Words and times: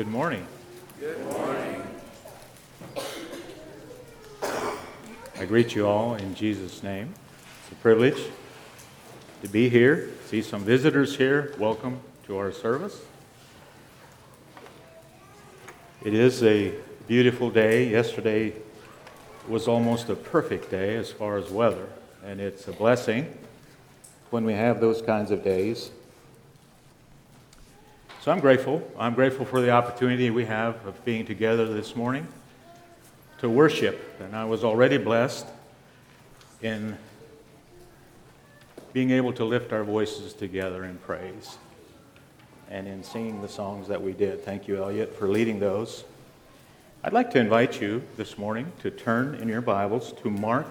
Good 0.00 0.08
morning. 0.08 0.46
Good 0.98 1.22
morning. 1.26 1.82
I 5.38 5.44
greet 5.44 5.74
you 5.74 5.86
all 5.86 6.14
in 6.14 6.34
Jesus' 6.34 6.82
name. 6.82 7.12
It's 7.60 7.72
a 7.72 7.74
privilege 7.82 8.16
to 9.42 9.48
be 9.48 9.68
here, 9.68 10.08
see 10.24 10.40
some 10.40 10.64
visitors 10.64 11.18
here. 11.18 11.54
Welcome 11.58 12.00
to 12.24 12.38
our 12.38 12.50
service. 12.50 12.98
It 16.02 16.14
is 16.14 16.42
a 16.42 16.72
beautiful 17.06 17.50
day. 17.50 17.86
Yesterday 17.86 18.54
was 19.46 19.68
almost 19.68 20.08
a 20.08 20.16
perfect 20.16 20.70
day 20.70 20.96
as 20.96 21.12
far 21.12 21.36
as 21.36 21.50
weather, 21.50 21.88
and 22.24 22.40
it's 22.40 22.66
a 22.68 22.72
blessing 22.72 23.36
when 24.30 24.46
we 24.46 24.54
have 24.54 24.80
those 24.80 25.02
kinds 25.02 25.30
of 25.30 25.44
days. 25.44 25.90
So 28.22 28.30
I'm 28.30 28.40
grateful. 28.40 28.86
I'm 28.98 29.14
grateful 29.14 29.46
for 29.46 29.62
the 29.62 29.70
opportunity 29.70 30.28
we 30.28 30.44
have 30.44 30.84
of 30.84 31.02
being 31.06 31.24
together 31.24 31.72
this 31.72 31.96
morning 31.96 32.28
to 33.38 33.48
worship. 33.48 33.98
And 34.20 34.36
I 34.36 34.44
was 34.44 34.62
already 34.62 34.98
blessed 34.98 35.46
in 36.60 36.98
being 38.92 39.10
able 39.10 39.32
to 39.32 39.44
lift 39.46 39.72
our 39.72 39.84
voices 39.84 40.34
together 40.34 40.84
in 40.84 40.98
praise 40.98 41.56
and 42.68 42.86
in 42.86 43.02
singing 43.02 43.40
the 43.40 43.48
songs 43.48 43.88
that 43.88 44.02
we 44.02 44.12
did. 44.12 44.44
Thank 44.44 44.68
you, 44.68 44.76
Elliot, 44.76 45.16
for 45.16 45.26
leading 45.26 45.58
those. 45.58 46.04
I'd 47.02 47.14
like 47.14 47.30
to 47.30 47.38
invite 47.38 47.80
you 47.80 48.02
this 48.18 48.36
morning 48.36 48.70
to 48.82 48.90
turn 48.90 49.36
in 49.36 49.48
your 49.48 49.62
Bibles 49.62 50.12
to 50.20 50.28
Mark 50.28 50.66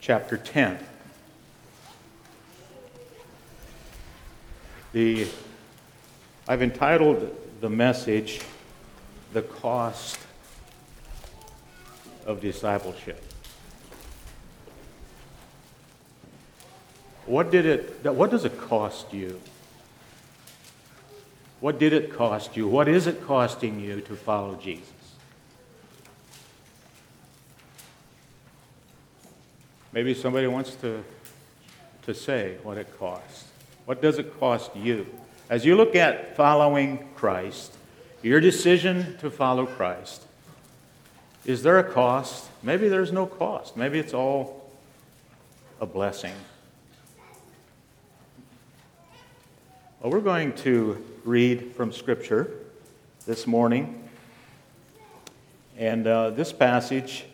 chapter 0.00 0.36
10. 0.36 0.80
The 4.92 5.28
I've 6.50 6.62
entitled 6.62 7.36
the 7.60 7.68
message, 7.68 8.40
The 9.34 9.42
Cost 9.42 10.18
of 12.24 12.40
Discipleship. 12.40 13.22
What, 17.26 17.50
did 17.50 17.66
it, 17.66 18.02
what 18.02 18.30
does 18.30 18.46
it 18.46 18.58
cost 18.58 19.12
you? 19.12 19.38
What 21.60 21.78
did 21.78 21.92
it 21.92 22.14
cost 22.14 22.56
you? 22.56 22.66
What 22.66 22.88
is 22.88 23.06
it 23.06 23.22
costing 23.26 23.78
you 23.78 24.00
to 24.00 24.16
follow 24.16 24.54
Jesus? 24.54 24.88
Maybe 29.92 30.14
somebody 30.14 30.46
wants 30.46 30.76
to, 30.76 31.04
to 32.04 32.14
say 32.14 32.56
what 32.62 32.78
it 32.78 32.98
costs. 32.98 33.44
What 33.84 34.00
does 34.00 34.18
it 34.18 34.40
cost 34.40 34.74
you? 34.74 35.06
As 35.50 35.64
you 35.64 35.76
look 35.76 35.96
at 35.96 36.36
following 36.36 37.08
Christ, 37.14 37.74
your 38.22 38.38
decision 38.38 39.16
to 39.20 39.30
follow 39.30 39.64
Christ, 39.64 40.22
is 41.46 41.62
there 41.62 41.78
a 41.78 41.84
cost? 41.84 42.50
Maybe 42.62 42.88
there's 42.88 43.12
no 43.12 43.24
cost. 43.24 43.74
Maybe 43.74 43.98
it's 43.98 44.12
all 44.12 44.70
a 45.80 45.86
blessing. 45.86 46.34
Well, 50.00 50.12
we're 50.12 50.20
going 50.20 50.52
to 50.56 51.02
read 51.24 51.72
from 51.74 51.92
Scripture 51.92 52.50
this 53.24 53.46
morning. 53.46 54.06
And 55.78 56.06
uh, 56.06 56.30
this 56.30 56.52
passage, 56.52 57.24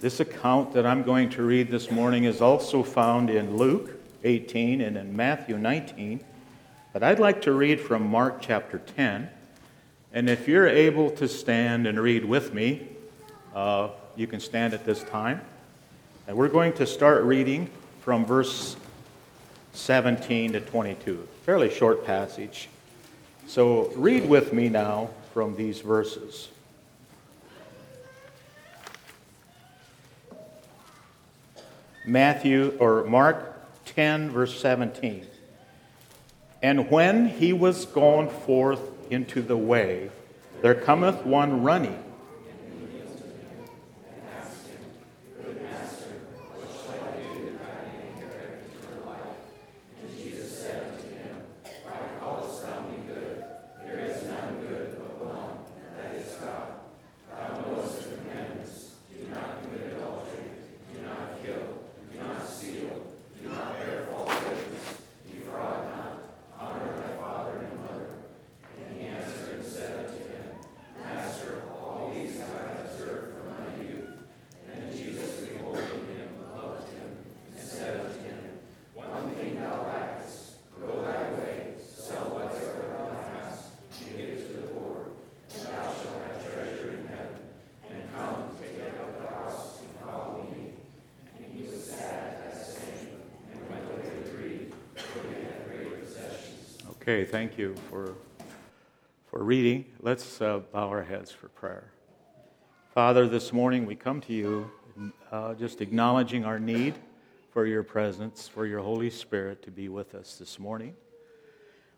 this 0.00 0.20
account 0.20 0.72
that 0.72 0.86
I'm 0.86 1.02
going 1.02 1.28
to 1.30 1.42
read 1.42 1.70
this 1.70 1.90
morning, 1.90 2.24
is 2.24 2.40
also 2.40 2.82
found 2.82 3.28
in 3.28 3.58
Luke 3.58 3.90
18 4.24 4.80
and 4.80 4.96
in 4.96 5.14
Matthew 5.14 5.58
19. 5.58 6.24
But 6.98 7.06
I'd 7.06 7.20
like 7.20 7.42
to 7.42 7.52
read 7.52 7.80
from 7.80 8.08
Mark 8.08 8.38
chapter 8.40 8.80
10. 8.96 9.30
And 10.12 10.28
if 10.28 10.48
you're 10.48 10.66
able 10.66 11.10
to 11.12 11.28
stand 11.28 11.86
and 11.86 12.00
read 12.00 12.24
with 12.24 12.52
me, 12.52 12.88
uh, 13.54 13.90
you 14.16 14.26
can 14.26 14.40
stand 14.40 14.74
at 14.74 14.84
this 14.84 15.04
time. 15.04 15.40
And 16.26 16.36
we're 16.36 16.48
going 16.48 16.72
to 16.72 16.86
start 16.88 17.22
reading 17.22 17.70
from 18.00 18.26
verse 18.26 18.76
17 19.74 20.54
to 20.54 20.60
22. 20.60 21.28
Fairly 21.46 21.72
short 21.72 22.04
passage. 22.04 22.68
So 23.46 23.92
read 23.94 24.28
with 24.28 24.52
me 24.52 24.68
now 24.68 25.10
from 25.32 25.54
these 25.54 25.80
verses. 25.80 26.48
Matthew 32.04 32.76
or 32.80 33.04
Mark 33.04 33.54
10, 33.84 34.30
verse 34.30 34.60
17. 34.60 35.28
And 36.62 36.90
when 36.90 37.28
he 37.28 37.52
was 37.52 37.84
gone 37.86 38.28
forth 38.28 38.80
into 39.10 39.42
the 39.42 39.56
way, 39.56 40.10
there 40.60 40.74
cometh 40.74 41.24
one 41.24 41.62
running 41.62 42.02
Okay, 97.08 97.24
thank 97.24 97.56
you 97.56 97.74
for, 97.88 98.16
for 99.30 99.42
reading. 99.42 99.86
Let's 100.02 100.42
uh, 100.42 100.58
bow 100.58 100.88
our 100.90 101.02
heads 101.02 101.32
for 101.32 101.48
prayer. 101.48 101.90
Father, 102.92 103.26
this 103.26 103.50
morning 103.50 103.86
we 103.86 103.94
come 103.94 104.20
to 104.20 104.34
you 104.34 104.70
uh, 105.32 105.54
just 105.54 105.80
acknowledging 105.80 106.44
our 106.44 106.60
need 106.60 106.96
for 107.50 107.64
your 107.64 107.82
presence, 107.82 108.46
for 108.46 108.66
your 108.66 108.80
Holy 108.80 109.08
Spirit 109.08 109.62
to 109.62 109.70
be 109.70 109.88
with 109.88 110.14
us 110.14 110.36
this 110.36 110.58
morning. 110.58 110.94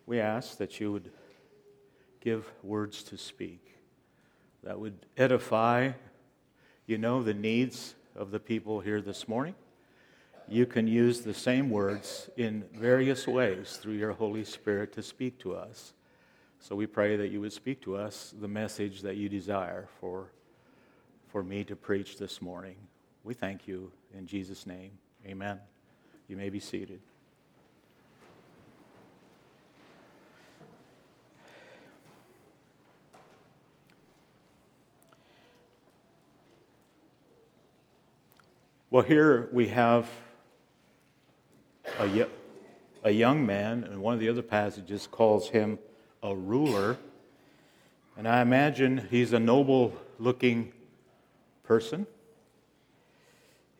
We 0.06 0.20
ask 0.20 0.58
that 0.58 0.78
you 0.78 0.92
would 0.92 1.10
give 2.20 2.48
words 2.62 3.02
to 3.02 3.18
speak 3.18 3.78
that 4.62 4.78
would 4.78 5.06
edify, 5.16 5.90
you 6.86 6.98
know, 6.98 7.20
the 7.20 7.34
needs 7.34 7.96
of 8.14 8.30
the 8.30 8.38
people 8.38 8.78
here 8.78 9.00
this 9.00 9.26
morning 9.26 9.56
you 10.50 10.66
can 10.66 10.88
use 10.88 11.20
the 11.20 11.32
same 11.32 11.70
words 11.70 12.28
in 12.36 12.64
various 12.74 13.24
ways 13.28 13.78
through 13.80 13.94
your 13.94 14.10
Holy 14.10 14.42
Spirit 14.42 14.92
to 14.94 15.02
speak 15.02 15.38
to 15.38 15.54
us. 15.54 15.94
So 16.58 16.74
we 16.74 16.86
pray 16.86 17.16
that 17.16 17.28
you 17.28 17.40
would 17.40 17.52
speak 17.52 17.80
to 17.82 17.96
us 17.96 18.34
the 18.40 18.48
message 18.48 19.02
that 19.02 19.16
you 19.16 19.28
desire 19.28 19.88
for, 20.00 20.32
for 21.28 21.44
me 21.44 21.62
to 21.64 21.76
preach 21.76 22.18
this 22.18 22.42
morning. 22.42 22.74
We 23.22 23.32
thank 23.32 23.68
you 23.68 23.92
in 24.12 24.26
Jesus' 24.26 24.66
name. 24.66 24.90
Amen. 25.24 25.60
You 26.26 26.36
may 26.36 26.50
be 26.50 26.58
seated. 26.58 27.00
Well, 38.90 39.04
here 39.04 39.48
we 39.52 39.68
have 39.68 40.10
a, 43.04 43.10
young 43.10 43.44
man, 43.44 43.84
and 43.84 44.00
one 44.00 44.14
of 44.14 44.20
the 44.20 44.28
other 44.28 44.42
passages 44.42 45.06
calls 45.10 45.50
him 45.50 45.78
a 46.22 46.34
ruler. 46.34 46.96
And 48.16 48.26
I 48.26 48.40
imagine 48.40 49.08
he's 49.10 49.32
a 49.32 49.40
noble 49.40 49.94
looking 50.18 50.72
person. 51.62 52.06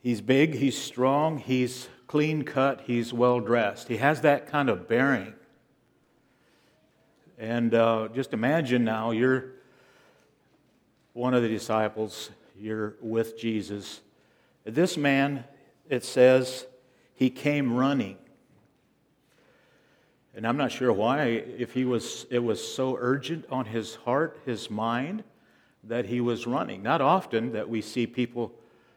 He's 0.02 0.20
big, 0.20 0.55
he's 0.55 0.76
strong, 0.76 1.38
he's 1.38 1.88
clean 2.06 2.43
cut, 2.43 2.82
he's 2.87 3.12
well 3.12 3.40
dressed. 3.40 3.88
He 3.88 3.99
has 3.99 4.20
that 4.23 4.46
kind 4.46 4.69
of 4.69 4.87
bearing. 4.88 5.34
And 7.38 7.75
uh, 7.75 8.08
just 8.14 8.34
imagine 8.34 8.84
now 8.84 9.12
you're 9.12 9.52
one 11.14 11.32
of 11.32 11.43
the 11.43 11.49
disciples, 11.49 12.31
you're 12.58 12.96
with 13.00 13.38
Jesus. 13.38 14.00
This 14.64 14.99
man, 14.99 15.44
it 15.88 16.05
says, 16.05 16.66
he 17.20 17.28
came 17.28 17.75
running. 17.75 18.17
And 20.34 20.46
I'm 20.46 20.56
not 20.56 20.72
sure 20.72 20.90
why, 20.90 21.25
if 21.26 21.75
he 21.75 21.84
was, 21.84 22.25
it 22.31 22.38
was 22.38 22.67
so 22.67 22.96
urgent 22.99 23.44
on 23.50 23.67
his 23.67 23.96
heart, 23.96 24.40
his 24.46 24.70
mind, 24.70 25.22
that 25.84 26.06
he 26.06 26.22
was 26.22 26.46
running. 26.46 26.82
Not 26.82 27.02
often 27.02 27.52
that 27.52 27.69
we 27.69 27.82
see 27.82 28.06
people 28.06 28.52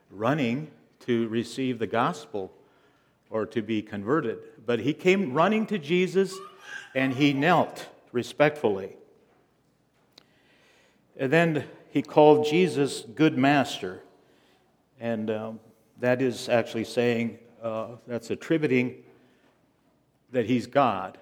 running 0.10 0.72
to 1.02 1.28
receive 1.28 1.80
the 1.80 1.88
gospel 1.88 2.54
or 3.30 3.46
to 3.48 3.62
be 3.62 3.82
converted, 3.82 4.38
but 4.66 4.80
he 4.80 4.94
came 4.94 5.34
running 5.34 5.66
to 5.66 5.78
Jesus 5.78 6.34
and 6.96 7.16
he 7.16 7.34
knelt 7.34 7.90
respectfully. 8.14 8.96
And 11.18 11.30
then 11.30 11.66
he 11.90 12.02
called 12.02 12.46
Jesus 12.46 13.02
good 13.02 13.38
master. 13.38 14.02
And 14.98 15.30
um, 15.30 15.60
that 16.00 16.22
is 16.22 16.48
actually 16.48 16.86
saying, 16.86 17.40
uh, 17.64 17.88
that's 18.06 18.30
attributing 18.30 19.02
that 20.32 20.46
he's 20.46 20.68
God. 20.68 21.18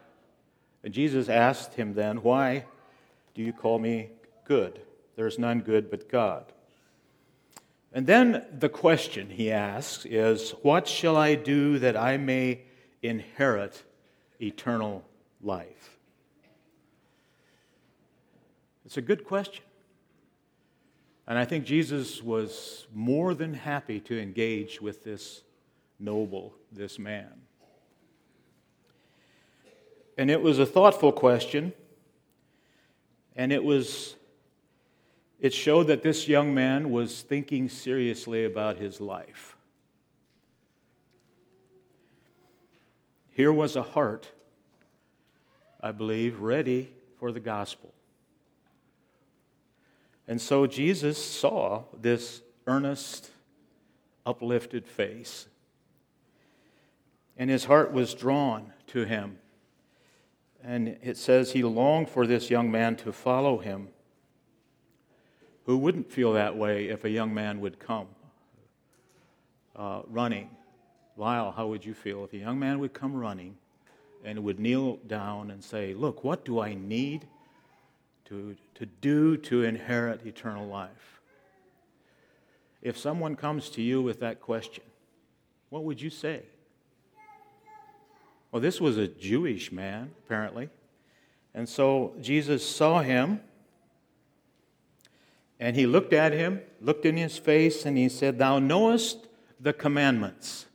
And 0.83 0.93
Jesus 0.93 1.29
asked 1.29 1.75
him 1.75 1.93
then, 1.93 2.23
Why 2.23 2.65
do 3.35 3.43
you 3.43 3.53
call 3.53 3.79
me 3.79 4.09
good? 4.45 4.81
There's 5.15 5.37
none 5.37 5.61
good 5.61 5.91
but 5.91 6.09
God. 6.09 6.51
And 7.93 8.07
then 8.07 8.45
the 8.57 8.69
question 8.69 9.29
he 9.29 9.51
asks 9.51 10.05
is, 10.05 10.51
What 10.61 10.87
shall 10.87 11.15
I 11.15 11.35
do 11.35 11.77
that 11.79 11.95
I 11.95 12.17
may 12.17 12.61
inherit 13.03 13.83
eternal 14.41 15.03
life? 15.41 15.97
It's 18.85 18.97
a 18.97 19.01
good 19.01 19.25
question. 19.25 19.63
And 21.27 21.37
I 21.37 21.45
think 21.45 21.65
Jesus 21.65 22.21
was 22.21 22.87
more 22.93 23.33
than 23.33 23.53
happy 23.53 23.99
to 24.01 24.19
engage 24.19 24.81
with 24.81 25.03
this 25.03 25.43
noble, 26.01 26.53
this 26.71 26.97
man. 26.97 27.31
And 30.17 30.29
it 30.29 30.41
was 30.41 30.59
a 30.59 30.65
thoughtful 30.65 31.11
question, 31.11 31.73
and 33.35 33.51
it 33.51 33.63
was 33.63 34.15
it 35.41 35.55
showed 35.55 35.87
that 35.87 36.03
this 36.03 36.27
young 36.27 36.53
man 36.53 36.91
was 36.91 37.23
thinking 37.23 37.67
seriously 37.67 38.45
about 38.45 38.77
his 38.77 39.01
life. 39.01 39.57
Here 43.31 43.51
was 43.51 43.75
a 43.75 43.81
heart, 43.81 44.29
I 45.81 45.91
believe, 45.93 46.41
ready 46.41 46.93
for 47.17 47.31
the 47.31 47.39
gospel. 47.39 47.91
And 50.27 50.39
so 50.39 50.67
Jesus 50.67 51.17
saw 51.17 51.85
this 51.99 52.41
earnest, 52.67 53.31
uplifted 54.27 54.85
face, 54.85 55.47
and 57.41 57.49
his 57.49 57.65
heart 57.65 57.91
was 57.91 58.13
drawn 58.13 58.71
to 58.85 59.03
him. 59.03 59.39
And 60.63 60.89
it 61.01 61.17
says 61.17 61.53
he 61.53 61.63
longed 61.63 62.07
for 62.07 62.27
this 62.27 62.51
young 62.51 62.69
man 62.69 62.95
to 62.97 63.11
follow 63.11 63.57
him. 63.57 63.87
Who 65.65 65.79
wouldn't 65.79 66.11
feel 66.11 66.33
that 66.33 66.55
way 66.55 66.89
if 66.89 67.03
a 67.03 67.09
young 67.09 67.33
man 67.33 67.59
would 67.59 67.79
come 67.79 68.05
uh, 69.75 70.03
running? 70.07 70.51
Lyle, 71.17 71.51
how 71.51 71.65
would 71.65 71.83
you 71.83 71.95
feel 71.95 72.23
if 72.25 72.33
a 72.33 72.37
young 72.37 72.59
man 72.59 72.77
would 72.77 72.93
come 72.93 73.15
running 73.15 73.57
and 74.23 74.43
would 74.43 74.59
kneel 74.59 74.97
down 75.07 75.49
and 75.49 75.63
say, 75.63 75.95
Look, 75.95 76.23
what 76.23 76.45
do 76.45 76.59
I 76.59 76.75
need 76.75 77.25
to, 78.25 78.55
to 78.75 78.85
do 78.85 79.35
to 79.37 79.63
inherit 79.63 80.27
eternal 80.27 80.67
life? 80.67 81.21
If 82.83 82.99
someone 82.99 83.35
comes 83.35 83.71
to 83.71 83.81
you 83.81 83.99
with 83.99 84.19
that 84.19 84.41
question, 84.41 84.83
what 85.71 85.83
would 85.85 85.99
you 85.99 86.11
say? 86.11 86.43
Well, 88.51 88.61
this 88.61 88.81
was 88.81 88.97
a 88.97 89.07
Jewish 89.07 89.71
man, 89.71 90.11
apparently. 90.25 90.69
And 91.53 91.67
so 91.67 92.13
Jesus 92.21 92.67
saw 92.67 93.01
him 93.01 93.41
and 95.61 95.75
he 95.75 95.85
looked 95.85 96.11
at 96.11 96.33
him, 96.33 96.61
looked 96.81 97.05
in 97.05 97.17
his 97.17 97.37
face, 97.37 97.85
and 97.85 97.95
he 97.95 98.09
said, 98.09 98.39
Thou 98.39 98.57
knowest 98.57 99.27
the 99.59 99.71
commandments. 99.71 100.65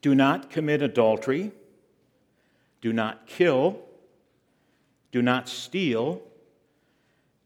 Do 0.00 0.14
not 0.14 0.48
commit 0.48 0.80
adultery. 0.80 1.52
Do 2.80 2.94
not 2.94 3.26
kill. 3.26 3.78
Do 5.12 5.20
not 5.20 5.50
steal. 5.50 6.22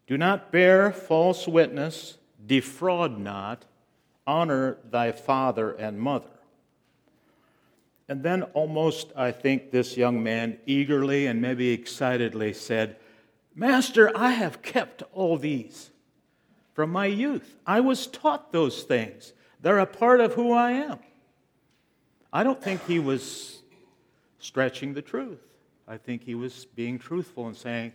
Do 0.07 0.17
not 0.17 0.51
bear 0.51 0.93
false 0.93 1.45
witness. 1.45 2.17
Defraud 2.45 3.19
not. 3.19 3.65
Honor 4.25 4.77
thy 4.89 5.11
father 5.11 5.71
and 5.71 5.99
mother. 5.99 6.38
And 8.09 8.23
then, 8.23 8.41
almost, 8.53 9.11
I 9.15 9.31
think 9.31 9.69
this 9.69 9.95
young 9.95 10.23
man 10.23 10.57
eagerly 10.65 11.27
and 11.27 11.39
maybe 11.39 11.69
excitedly 11.69 12.53
said, 12.53 12.95
Master, 13.53 14.11
I 14.17 14.31
have 14.31 14.63
kept 14.63 15.03
all 15.13 15.37
these 15.37 15.91
from 16.73 16.89
my 16.89 17.05
youth. 17.05 17.55
I 17.67 17.81
was 17.81 18.07
taught 18.07 18.51
those 18.51 18.81
things, 18.81 19.33
they're 19.61 19.77
a 19.77 19.85
part 19.85 20.21
of 20.21 20.33
who 20.33 20.51
I 20.51 20.71
am. 20.71 20.97
I 22.33 22.43
don't 22.43 22.61
think 22.61 22.83
he 22.87 22.97
was 22.97 23.61
stretching 24.39 24.93
the 24.93 25.01
truth. 25.03 25.41
I 25.87 25.97
think 25.97 26.23
he 26.23 26.33
was 26.33 26.65
being 26.65 26.97
truthful 26.97 27.47
and 27.47 27.55
saying 27.55 27.93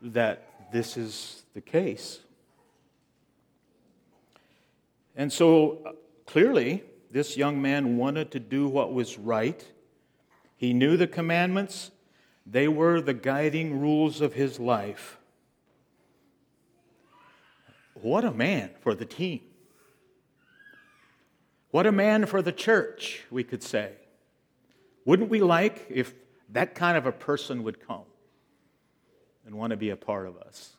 that 0.00 0.70
this 0.72 0.96
is 0.96 1.42
the 1.52 1.60
case. 1.60 2.20
And 5.16 5.30
so 5.30 5.82
uh, 5.84 5.92
clearly, 6.24 6.84
this 7.10 7.36
young 7.36 7.60
man 7.60 7.96
wanted 7.96 8.30
to 8.32 8.40
do 8.40 8.68
what 8.68 8.92
was 8.92 9.18
right. 9.18 9.64
He 10.56 10.72
knew 10.72 10.96
the 10.96 11.06
commandments, 11.06 11.90
they 12.46 12.68
were 12.68 13.00
the 13.00 13.14
guiding 13.14 13.80
rules 13.80 14.20
of 14.20 14.34
his 14.34 14.60
life. 14.60 15.18
What 17.94 18.24
a 18.24 18.30
man 18.30 18.70
for 18.80 18.94
the 18.94 19.04
team. 19.04 19.40
What 21.70 21.86
a 21.86 21.92
man 21.92 22.26
for 22.26 22.42
the 22.42 22.52
church, 22.52 23.22
we 23.30 23.44
could 23.44 23.62
say. 23.62 23.92
Wouldn't 25.04 25.30
we 25.30 25.40
like 25.40 25.86
if 25.88 26.14
that 26.50 26.74
kind 26.74 26.96
of 26.96 27.06
a 27.06 27.12
person 27.12 27.62
would 27.62 27.86
come 27.86 28.04
and 29.46 29.54
want 29.54 29.70
to 29.70 29.76
be 29.76 29.90
a 29.90 29.96
part 29.96 30.26
of 30.26 30.36
us? 30.38 30.76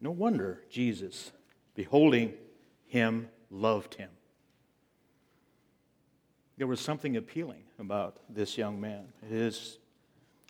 No 0.00 0.10
wonder 0.10 0.62
Jesus, 0.70 1.32
beholding 1.74 2.34
him, 2.88 3.28
loved 3.50 3.94
him. 3.94 4.10
There 6.56 6.66
was 6.66 6.80
something 6.80 7.16
appealing 7.16 7.62
about 7.78 8.16
this 8.28 8.58
young 8.58 8.80
man 8.80 9.04
his 9.28 9.78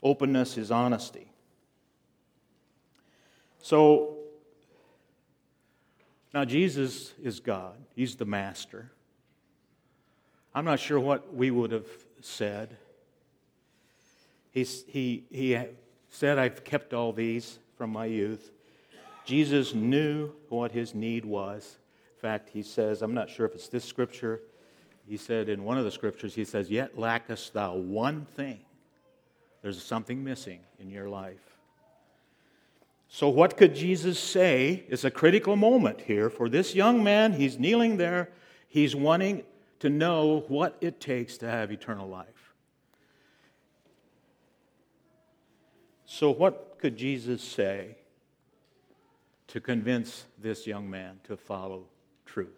openness, 0.02 0.54
his 0.54 0.70
honesty. 0.70 1.30
So, 3.60 4.16
now 6.32 6.44
Jesus 6.44 7.12
is 7.22 7.40
God, 7.40 7.74
He's 7.94 8.16
the 8.16 8.24
master. 8.24 8.90
I'm 10.54 10.64
not 10.64 10.80
sure 10.80 10.98
what 10.98 11.34
we 11.34 11.50
would 11.50 11.72
have 11.72 11.88
said. 12.20 12.76
He's, 14.50 14.84
he, 14.88 15.24
he 15.30 15.58
said, 16.08 16.38
I've 16.38 16.64
kept 16.64 16.94
all 16.94 17.12
these 17.12 17.58
from 17.76 17.90
my 17.90 18.06
youth. 18.06 18.50
Jesus 19.24 19.74
knew 19.74 20.32
what 20.48 20.72
his 20.72 20.94
need 20.94 21.24
was. 21.24 21.76
Fact, 22.20 22.50
he 22.50 22.62
says, 22.62 23.02
I'm 23.02 23.14
not 23.14 23.30
sure 23.30 23.46
if 23.46 23.54
it's 23.54 23.68
this 23.68 23.84
scripture 23.84 24.40
he 25.08 25.16
said 25.16 25.48
in 25.48 25.64
one 25.64 25.78
of 25.78 25.84
the 25.84 25.90
scriptures, 25.90 26.34
he 26.34 26.44
says, 26.44 26.70
Yet 26.70 26.98
lackest 26.98 27.54
thou 27.54 27.74
one 27.74 28.26
thing. 28.36 28.60
There's 29.62 29.82
something 29.82 30.22
missing 30.22 30.60
in 30.78 30.90
your 30.90 31.08
life. 31.08 31.56
So, 33.08 33.30
what 33.30 33.56
could 33.56 33.74
Jesus 33.74 34.18
say 34.18 34.84
is 34.88 35.06
a 35.06 35.10
critical 35.10 35.56
moment 35.56 36.02
here 36.02 36.28
for 36.28 36.50
this 36.50 36.74
young 36.74 37.02
man. 37.02 37.32
He's 37.32 37.58
kneeling 37.58 37.96
there, 37.96 38.28
he's 38.68 38.94
wanting 38.94 39.44
to 39.80 39.88
know 39.88 40.44
what 40.48 40.76
it 40.82 41.00
takes 41.00 41.38
to 41.38 41.48
have 41.48 41.72
eternal 41.72 42.06
life. 42.06 42.54
So, 46.04 46.30
what 46.30 46.76
could 46.78 46.98
Jesus 46.98 47.42
say 47.42 47.96
to 49.46 49.58
convince 49.58 50.26
this 50.38 50.66
young 50.66 50.90
man 50.90 51.20
to 51.24 51.34
follow 51.34 51.86
truth? 52.32 52.48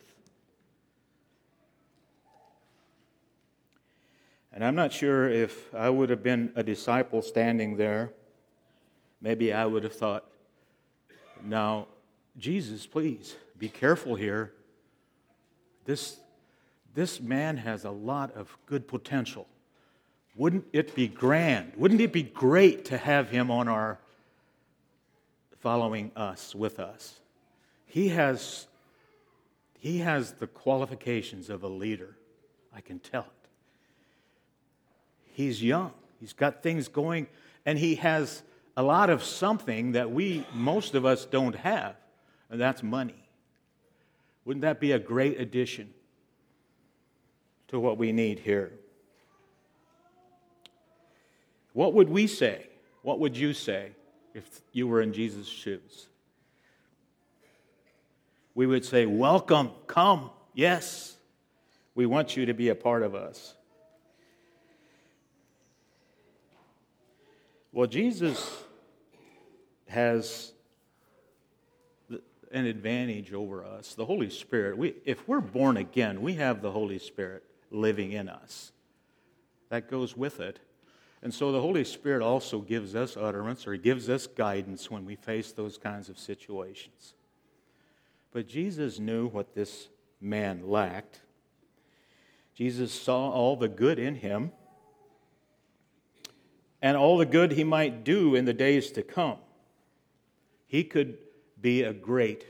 And 4.52 4.64
I'm 4.64 4.74
not 4.74 4.92
sure 4.92 5.28
if 5.28 5.72
I 5.74 5.88
would 5.88 6.10
have 6.10 6.22
been 6.22 6.52
a 6.56 6.62
disciple 6.62 7.22
standing 7.22 7.76
there, 7.76 8.10
maybe 9.20 9.52
I 9.52 9.64
would 9.64 9.84
have 9.84 9.94
thought, 9.94 10.24
now, 11.44 11.86
Jesus, 12.36 12.86
please 12.86 13.36
be 13.58 13.68
careful 13.68 14.14
here. 14.14 14.52
This, 15.84 16.18
this 16.94 17.20
man 17.20 17.56
has 17.58 17.84
a 17.84 17.90
lot 17.90 18.34
of 18.36 18.56
good 18.66 18.86
potential. 18.88 19.46
Wouldn't 20.36 20.66
it 20.72 20.94
be 20.94 21.08
grand? 21.08 21.72
Wouldn't 21.76 22.00
it 22.00 22.12
be 22.12 22.22
great 22.22 22.84
to 22.86 22.98
have 22.98 23.30
him 23.30 23.50
on 23.50 23.68
our 23.68 23.98
following 25.60 26.10
us 26.16 26.54
with 26.54 26.78
us? 26.78 27.20
He 27.86 28.08
has 28.08 28.66
he 29.80 29.98
has 29.98 30.32
the 30.34 30.46
qualifications 30.46 31.48
of 31.48 31.62
a 31.62 31.68
leader. 31.68 32.16
I 32.72 32.82
can 32.82 32.98
tell 32.98 33.22
it. 33.22 33.48
He's 35.32 35.62
young, 35.62 35.92
he's 36.20 36.34
got 36.34 36.62
things 36.62 36.86
going, 36.86 37.26
and 37.64 37.78
he 37.78 37.94
has 37.96 38.42
a 38.76 38.82
lot 38.82 39.08
of 39.08 39.24
something 39.24 39.92
that 39.92 40.10
we, 40.10 40.46
most 40.52 40.94
of 40.94 41.06
us, 41.06 41.24
don't 41.24 41.56
have, 41.56 41.96
and 42.50 42.60
that's 42.60 42.82
money. 42.82 43.26
Wouldn't 44.44 44.62
that 44.62 44.80
be 44.80 44.92
a 44.92 44.98
great 44.98 45.40
addition 45.40 45.94
to 47.68 47.80
what 47.80 47.96
we 47.96 48.12
need 48.12 48.40
here? 48.40 48.72
What 51.72 51.94
would 51.94 52.10
we 52.10 52.26
say? 52.26 52.66
What 53.00 53.18
would 53.18 53.34
you 53.34 53.54
say 53.54 53.92
if 54.34 54.60
you 54.72 54.86
were 54.86 55.00
in 55.00 55.14
Jesus' 55.14 55.46
shoes? 55.46 56.09
We 58.60 58.66
would 58.66 58.84
say, 58.84 59.06
Welcome, 59.06 59.70
come, 59.86 60.28
yes. 60.52 61.16
We 61.94 62.04
want 62.04 62.36
you 62.36 62.44
to 62.44 62.52
be 62.52 62.68
a 62.68 62.74
part 62.74 63.02
of 63.02 63.14
us. 63.14 63.54
Well, 67.72 67.86
Jesus 67.86 68.62
has 69.88 70.52
an 72.52 72.66
advantage 72.66 73.32
over 73.32 73.64
us. 73.64 73.94
The 73.94 74.04
Holy 74.04 74.28
Spirit, 74.28 74.76
we, 74.76 74.94
if 75.06 75.26
we're 75.26 75.40
born 75.40 75.78
again, 75.78 76.20
we 76.20 76.34
have 76.34 76.60
the 76.60 76.70
Holy 76.70 76.98
Spirit 76.98 77.42
living 77.70 78.12
in 78.12 78.28
us. 78.28 78.72
That 79.70 79.90
goes 79.90 80.14
with 80.14 80.38
it. 80.38 80.58
And 81.22 81.32
so 81.32 81.50
the 81.50 81.62
Holy 81.62 81.84
Spirit 81.84 82.20
also 82.20 82.60
gives 82.60 82.94
us 82.94 83.16
utterance 83.16 83.66
or 83.66 83.76
gives 83.76 84.10
us 84.10 84.26
guidance 84.26 84.90
when 84.90 85.06
we 85.06 85.16
face 85.16 85.50
those 85.50 85.78
kinds 85.78 86.10
of 86.10 86.18
situations. 86.18 87.14
But 88.32 88.46
Jesus 88.46 88.98
knew 88.98 89.28
what 89.28 89.54
this 89.54 89.88
man 90.20 90.68
lacked. 90.68 91.20
Jesus 92.54 92.92
saw 92.92 93.30
all 93.30 93.56
the 93.56 93.68
good 93.68 93.98
in 93.98 94.16
him 94.16 94.52
and 96.82 96.96
all 96.96 97.18
the 97.18 97.26
good 97.26 97.52
he 97.52 97.64
might 97.64 98.04
do 98.04 98.34
in 98.34 98.44
the 98.44 98.52
days 98.52 98.92
to 98.92 99.02
come. 99.02 99.38
He 100.66 100.84
could 100.84 101.18
be 101.60 101.82
a 101.82 101.92
great 101.92 102.44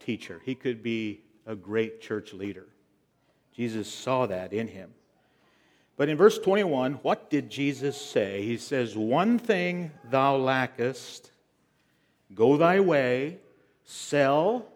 teacher, 0.00 0.40
he 0.44 0.54
could 0.54 0.82
be 0.82 1.20
a 1.46 1.54
great 1.54 2.00
church 2.00 2.32
leader. 2.32 2.66
Jesus 3.54 3.92
saw 3.92 4.26
that 4.26 4.52
in 4.52 4.68
him. 4.68 4.94
But 5.96 6.08
in 6.08 6.16
verse 6.16 6.38
21, 6.38 6.94
what 6.94 7.28
did 7.28 7.50
Jesus 7.50 8.00
say? 8.00 8.42
He 8.42 8.56
says, 8.56 8.96
One 8.96 9.38
thing 9.38 9.90
thou 10.08 10.36
lackest, 10.36 11.30
go 12.34 12.56
thy 12.56 12.80
way, 12.80 13.38
sell 13.84 14.66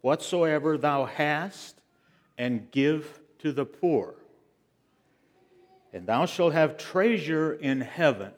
whatsoever 0.00 0.78
thou 0.78 1.04
hast, 1.04 1.80
and 2.36 2.70
give 2.70 3.20
to 3.38 3.52
the 3.52 3.64
poor. 3.64 4.14
And 5.92 6.06
thou 6.06 6.26
shalt 6.26 6.52
have 6.52 6.76
treasure 6.76 7.54
in 7.54 7.80
heaven. 7.80 8.32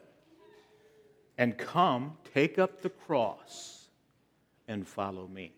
And 1.37 1.57
come, 1.57 2.17
take 2.33 2.57
up 2.59 2.81
the 2.81 2.89
cross, 2.89 3.89
and 4.67 4.87
follow 4.87 5.27
me. 5.27 5.53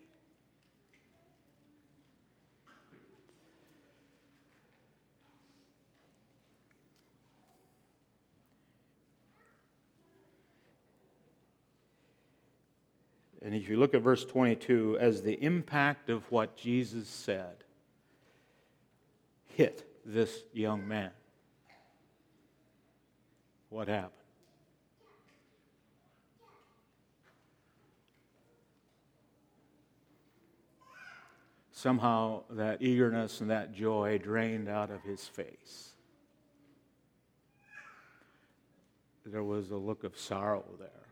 And 13.44 13.54
if 13.54 13.68
you 13.68 13.76
look 13.76 13.92
at 13.92 14.00
verse 14.00 14.24
22, 14.24 14.96
as 14.98 15.20
the 15.20 15.34
impact 15.44 16.08
of 16.08 16.30
what 16.32 16.56
Jesus 16.56 17.06
said 17.06 17.56
hit 19.48 19.86
this 20.06 20.42
young 20.54 20.88
man, 20.88 21.10
what 23.68 23.86
happened? 23.86 24.12
Somehow 31.70 32.44
that 32.48 32.80
eagerness 32.80 33.42
and 33.42 33.50
that 33.50 33.74
joy 33.74 34.16
drained 34.16 34.70
out 34.70 34.90
of 34.90 35.02
his 35.02 35.28
face. 35.28 35.90
There 39.26 39.44
was 39.44 39.70
a 39.70 39.76
look 39.76 40.02
of 40.02 40.18
sorrow 40.18 40.64
there. 40.78 41.03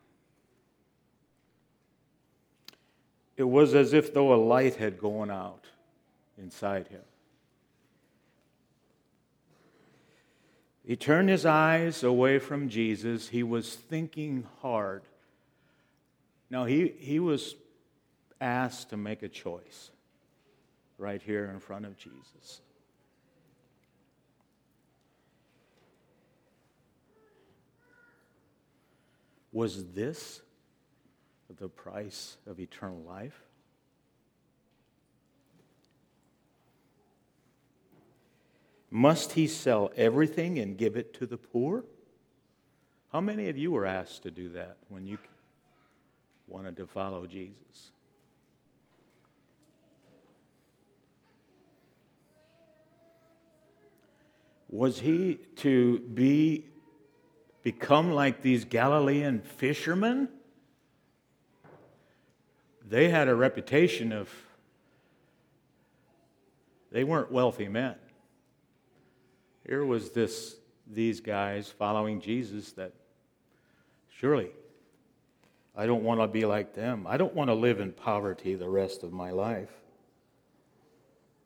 It 3.35 3.43
was 3.43 3.73
as 3.73 3.93
if 3.93 4.13
though 4.13 4.33
a 4.33 4.37
light 4.37 4.75
had 4.75 4.99
gone 4.99 5.31
out 5.31 5.65
inside 6.37 6.87
him. 6.87 7.01
He 10.85 10.95
turned 10.95 11.29
his 11.29 11.45
eyes 11.45 12.03
away 12.03 12.39
from 12.39 12.69
Jesus. 12.69 13.29
He 13.29 13.41
was 13.41 13.73
thinking 13.73 14.45
hard. 14.61 15.03
Now, 16.49 16.65
he, 16.65 16.93
he 16.99 17.19
was 17.19 17.55
asked 18.39 18.89
to 18.89 18.97
make 18.97 19.23
a 19.23 19.29
choice 19.29 19.91
right 20.97 21.21
here 21.21 21.45
in 21.45 21.59
front 21.59 21.85
of 21.85 21.97
Jesus. 21.97 22.61
Was 29.53 29.93
this 29.93 30.41
the 31.57 31.69
price 31.69 32.37
of 32.47 32.59
eternal 32.59 33.01
life? 33.01 33.39
Must 38.89 39.31
he 39.31 39.47
sell 39.47 39.91
everything 39.95 40.59
and 40.59 40.77
give 40.77 40.95
it 40.95 41.15
to 41.15 41.25
the 41.25 41.37
poor? 41.37 41.83
How 43.11 43.21
many 43.21 43.49
of 43.49 43.57
you 43.57 43.71
were 43.71 43.85
asked 43.85 44.23
to 44.23 44.31
do 44.31 44.49
that 44.49 44.77
when 44.89 45.07
you 45.07 45.17
wanted 46.47 46.77
to 46.77 46.85
follow 46.85 47.25
Jesus? 47.25 47.91
Was 54.69 54.99
he 54.99 55.39
to 55.57 55.99
be 55.99 56.65
become 57.63 58.11
like 58.11 58.41
these 58.41 58.65
Galilean 58.65 59.41
fishermen? 59.41 60.27
They 62.93 63.09
had 63.09 63.27
a 63.27 63.33
reputation 63.33 64.11
of, 64.11 64.29
they 66.91 67.03
weren't 67.03 67.31
wealthy 67.31 67.67
men. 67.67 67.95
Here 69.67 69.83
was 69.83 70.11
this, 70.11 70.57
these 70.85 71.19
guys 71.19 71.69
following 71.69 72.21
Jesus 72.21 72.71
that 72.73 72.93
surely 74.11 74.51
I 75.75 75.87
don't 75.87 76.03
want 76.03 76.21
to 76.21 76.27
be 76.27 76.45
like 76.45 76.75
them. 76.75 77.07
I 77.07 77.17
don't 77.17 77.33
want 77.33 77.49
to 77.49 77.55
live 77.55 77.79
in 77.79 77.93
poverty 77.93 78.53
the 78.53 78.69
rest 78.69 79.01
of 79.01 79.11
my 79.11 79.31
life. 79.31 79.71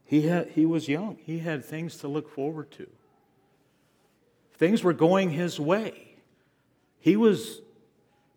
He, 0.03 0.23
had, 0.23 0.49
he 0.49 0.65
was 0.65 0.89
young, 0.89 1.15
he 1.17 1.39
had 1.39 1.63
things 1.63 1.95
to 1.99 2.09
look 2.09 2.29
forward 2.29 2.71
to. 2.71 2.89
Things 4.55 4.83
were 4.83 4.91
going 4.91 5.29
his 5.29 5.61
way. 5.61 6.17
He 6.99 7.15
was, 7.15 7.61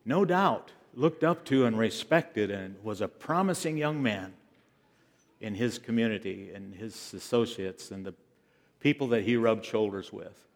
no 0.05 0.25
doubt, 0.25 0.71
looked 0.95 1.25
up 1.25 1.45
to 1.47 1.67
and 1.67 1.79
respected 1.79 2.51
and 2.51 2.77
was 2.83 3.01
a 3.01 3.09
promising 3.09 3.77
young 3.77 4.03
man 4.03 4.33
in 5.41 5.55
his 5.55 5.79
community 5.79 6.51
and 6.55 6.75
his 6.75 7.15
associates 7.15 7.91
and 7.91 8.05
the 8.05 8.15
people 8.81 9.09
that 9.09 9.23
he 9.23 9.37
rubbed 9.37 9.65
shoulders 9.65 10.13
with. 10.13 10.47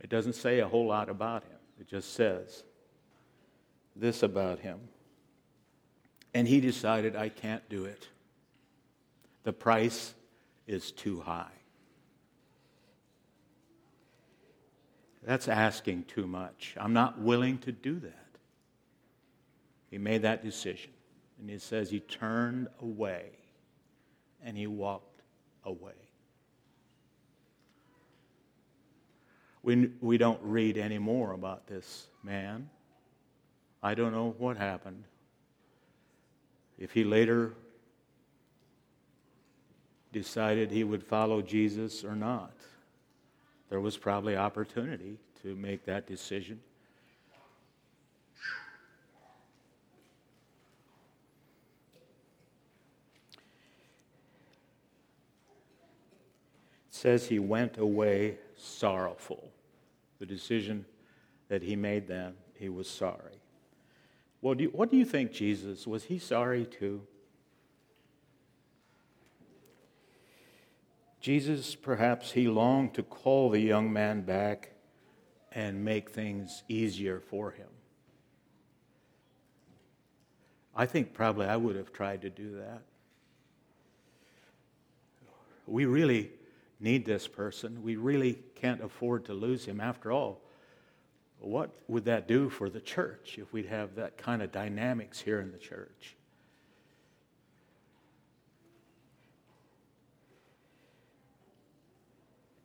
It 0.00 0.08
doesn't 0.08 0.34
say 0.34 0.60
a 0.60 0.68
whole 0.68 0.86
lot 0.86 1.08
about 1.08 1.44
him, 1.44 1.58
it 1.80 1.88
just 1.88 2.14
says 2.14 2.64
this 3.94 4.22
about 4.22 4.58
him. 4.60 4.80
And 6.34 6.48
he 6.48 6.60
decided, 6.60 7.14
I 7.14 7.28
can't 7.28 7.68
do 7.68 7.84
it. 7.84 8.08
The 9.42 9.52
price 9.52 10.14
is 10.66 10.92
too 10.92 11.20
high. 11.20 11.52
That's 15.22 15.46
asking 15.46 16.04
too 16.04 16.26
much. 16.26 16.74
I'm 16.78 16.94
not 16.94 17.20
willing 17.20 17.58
to 17.58 17.72
do 17.72 18.00
that. 18.00 18.21
He 19.92 19.98
made 19.98 20.22
that 20.22 20.42
decision. 20.42 20.90
And 21.38 21.50
it 21.50 21.60
says 21.60 21.90
he 21.90 22.00
turned 22.00 22.68
away 22.80 23.26
and 24.42 24.56
he 24.56 24.66
walked 24.66 25.20
away. 25.64 25.92
We, 29.62 29.90
we 30.00 30.16
don't 30.16 30.40
read 30.42 30.78
any 30.78 30.98
more 30.98 31.32
about 31.32 31.66
this 31.66 32.08
man. 32.24 32.70
I 33.82 33.94
don't 33.94 34.12
know 34.12 34.34
what 34.38 34.56
happened. 34.56 35.04
If 36.78 36.92
he 36.92 37.04
later 37.04 37.52
decided 40.10 40.70
he 40.70 40.84
would 40.84 41.04
follow 41.04 41.42
Jesus 41.42 42.02
or 42.02 42.16
not, 42.16 42.54
there 43.68 43.80
was 43.80 43.98
probably 43.98 44.36
opportunity 44.36 45.18
to 45.42 45.54
make 45.54 45.84
that 45.84 46.06
decision. 46.06 46.60
Says 57.02 57.26
he 57.26 57.40
went 57.40 57.78
away 57.78 58.36
sorrowful. 58.56 59.50
The 60.20 60.26
decision 60.26 60.84
that 61.48 61.60
he 61.60 61.74
made 61.74 62.06
then, 62.06 62.34
he 62.54 62.68
was 62.68 62.88
sorry. 62.88 63.40
Well, 64.40 64.54
do 64.54 64.62
you, 64.62 64.68
what 64.68 64.88
do 64.88 64.96
you 64.96 65.04
think, 65.04 65.32
Jesus? 65.32 65.84
Was 65.84 66.04
he 66.04 66.20
sorry 66.20 66.64
too? 66.64 67.02
Jesus, 71.20 71.74
perhaps 71.74 72.30
he 72.30 72.46
longed 72.46 72.94
to 72.94 73.02
call 73.02 73.50
the 73.50 73.58
young 73.58 73.92
man 73.92 74.22
back 74.22 74.70
and 75.50 75.84
make 75.84 76.10
things 76.10 76.62
easier 76.68 77.18
for 77.18 77.50
him. 77.50 77.66
I 80.72 80.86
think 80.86 81.14
probably 81.14 81.46
I 81.46 81.56
would 81.56 81.74
have 81.74 81.92
tried 81.92 82.22
to 82.22 82.30
do 82.30 82.58
that. 82.58 82.82
We 85.66 85.84
really 85.84 86.30
need 86.82 87.04
this 87.04 87.28
person. 87.28 87.82
We 87.82 87.96
really 87.96 88.38
can't 88.54 88.82
afford 88.82 89.24
to 89.26 89.34
lose 89.34 89.64
him. 89.64 89.80
After 89.80 90.10
all, 90.10 90.40
what 91.38 91.70
would 91.88 92.04
that 92.04 92.28
do 92.28 92.48
for 92.48 92.68
the 92.68 92.80
church 92.80 93.38
if 93.38 93.52
we'd 93.52 93.66
have 93.66 93.94
that 93.96 94.16
kind 94.16 94.42
of 94.42 94.52
dynamics 94.52 95.20
here 95.20 95.40
in 95.40 95.52
the 95.52 95.58
church? 95.58 96.16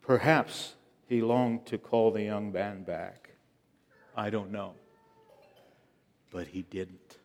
Perhaps 0.02 0.76
he 1.08 1.22
longed 1.22 1.66
to 1.66 1.78
call 1.78 2.12
the 2.12 2.24
young 2.24 2.52
man 2.52 2.84
back. 2.84 3.32
I 4.16 4.30
don't 4.30 4.52
know. 4.52 4.74
But 6.32 6.48
he 6.48 6.62
didn't. 6.62 7.18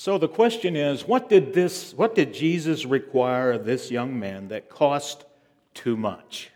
So 0.00 0.16
the 0.16 0.28
question 0.28 0.76
is, 0.76 1.06
what 1.06 1.28
did 1.28 1.52
this 1.52 1.92
what 1.92 2.14
did 2.14 2.32
Jesus 2.32 2.86
require 2.86 3.52
of 3.52 3.66
this 3.66 3.90
young 3.90 4.18
man 4.18 4.48
that 4.48 4.70
cost 4.70 5.26
too 5.74 5.94
much? 5.94 6.50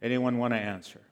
Anyone 0.00 0.38
want 0.38 0.54
to 0.54 0.58
answer? 0.58 1.02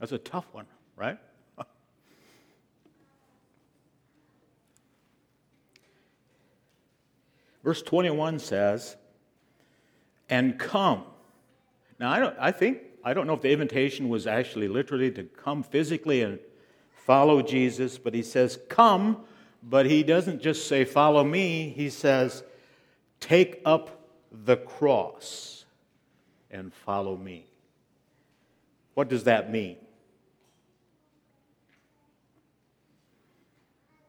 That's 0.00 0.12
a 0.12 0.18
tough 0.18 0.46
one, 0.52 0.64
right? 0.96 1.18
Verse 7.62 7.82
21 7.82 8.38
says, 8.38 8.96
and 10.30 10.58
come. 10.58 11.04
Now, 12.02 12.10
I, 12.10 12.18
don't, 12.18 12.36
I 12.40 12.50
think, 12.50 12.78
I 13.04 13.14
don't 13.14 13.28
know 13.28 13.34
if 13.34 13.42
the 13.42 13.52
invitation 13.52 14.08
was 14.08 14.26
actually 14.26 14.66
literally 14.66 15.12
to 15.12 15.22
come 15.22 15.62
physically 15.62 16.22
and 16.22 16.40
follow 17.06 17.42
Jesus, 17.42 17.96
but 17.96 18.12
he 18.12 18.24
says, 18.24 18.58
come, 18.68 19.18
but 19.62 19.86
he 19.86 20.02
doesn't 20.02 20.42
just 20.42 20.66
say, 20.66 20.84
follow 20.84 21.22
me. 21.22 21.68
He 21.68 21.88
says, 21.90 22.42
take 23.20 23.62
up 23.64 24.08
the 24.32 24.56
cross 24.56 25.64
and 26.50 26.74
follow 26.74 27.16
me. 27.16 27.46
What 28.94 29.08
does 29.08 29.22
that 29.22 29.52
mean? 29.52 29.76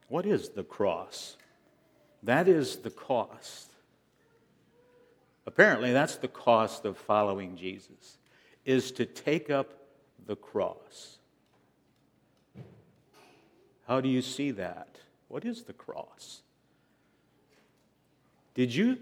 What 0.07 0.25
is 0.25 0.49
the 0.49 0.63
cross? 0.63 1.37
That 2.23 2.47
is 2.47 2.77
the 2.77 2.89
cost. 2.89 3.72
Apparently, 5.45 5.91
that's 5.91 6.15
the 6.15 6.27
cost 6.27 6.85
of 6.85 6.97
following 6.97 7.55
Jesus, 7.57 8.17
is 8.65 8.91
to 8.93 9.05
take 9.05 9.49
up 9.49 9.73
the 10.25 10.35
cross. 10.35 11.19
How 13.87 13.99
do 13.99 14.07
you 14.07 14.21
see 14.21 14.51
that? 14.51 14.97
What 15.27 15.43
is 15.43 15.63
the 15.63 15.73
cross? 15.73 16.41
Did 18.53 18.73
you, 18.73 18.99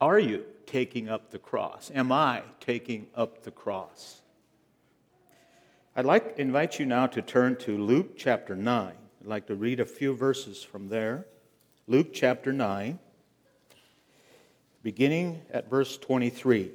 are 0.00 0.18
you 0.18 0.44
taking 0.66 1.08
up 1.08 1.30
the 1.30 1.38
cross? 1.38 1.90
Am 1.94 2.10
I 2.10 2.42
taking 2.60 3.06
up 3.14 3.42
the 3.42 3.50
cross? 3.50 4.22
I'd 5.94 6.04
like 6.04 6.34
to 6.34 6.42
invite 6.42 6.80
you 6.80 6.86
now 6.86 7.06
to 7.06 7.22
turn 7.22 7.56
to 7.56 7.78
Luke 7.78 8.16
chapter 8.16 8.56
9. 8.56 8.92
I'd 9.20 9.26
like 9.26 9.46
to 9.46 9.54
read 9.54 9.78
a 9.78 9.84
few 9.84 10.16
verses 10.16 10.62
from 10.62 10.88
there. 10.88 11.26
Luke 11.86 12.12
chapter 12.12 12.52
9, 12.52 12.98
beginning 14.84 15.40
at 15.50 15.68
verse 15.68 15.96
23. 15.96 16.70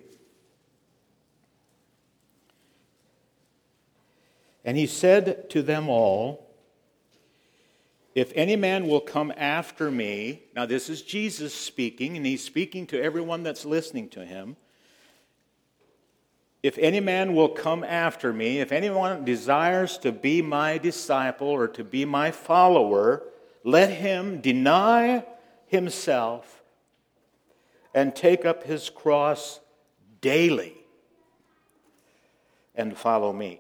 And 4.66 4.76
he 4.76 4.88
said 4.88 5.50
to 5.52 5.62
them 5.62 5.88
all, 5.88 6.50
If 8.16 8.34
any 8.36 8.56
man 8.56 8.88
will 8.88 9.00
come 9.00 9.32
after 9.38 9.92
me, 9.92 10.42
now 10.56 10.66
this 10.66 10.90
is 10.90 11.04
Jesus 11.04 11.54
speaking, 11.54 12.18
and 12.18 12.26
he's 12.26 12.44
speaking 12.44 12.88
to 12.88 13.02
everyone 13.02 13.44
that's 13.44 13.64
listening 13.64 14.10
to 14.10 14.26
him. 14.26 14.58
If 16.62 16.78
any 16.80 17.00
man 17.00 17.36
will 17.36 17.50
come 17.50 17.84
after 17.84 18.34
me, 18.34 18.60
if 18.60 18.72
anyone 18.72 19.24
desires 19.24 20.00
to 20.00 20.12
be 20.12 20.42
my 20.42 20.80
disciple 20.80 21.48
or 21.48 21.68
to 21.70 21.84
be 21.84 22.06
my 22.06 22.32
follower, 22.32 23.24
let 23.64 23.92
him 23.92 24.42
deny 24.42 25.24
himself 25.68 26.59
and 28.00 28.16
take 28.16 28.46
up 28.46 28.64
his 28.64 28.90
cross 28.90 29.60
daily 30.22 30.74
and 32.74 32.98
follow 32.98 33.34
me. 33.34 33.60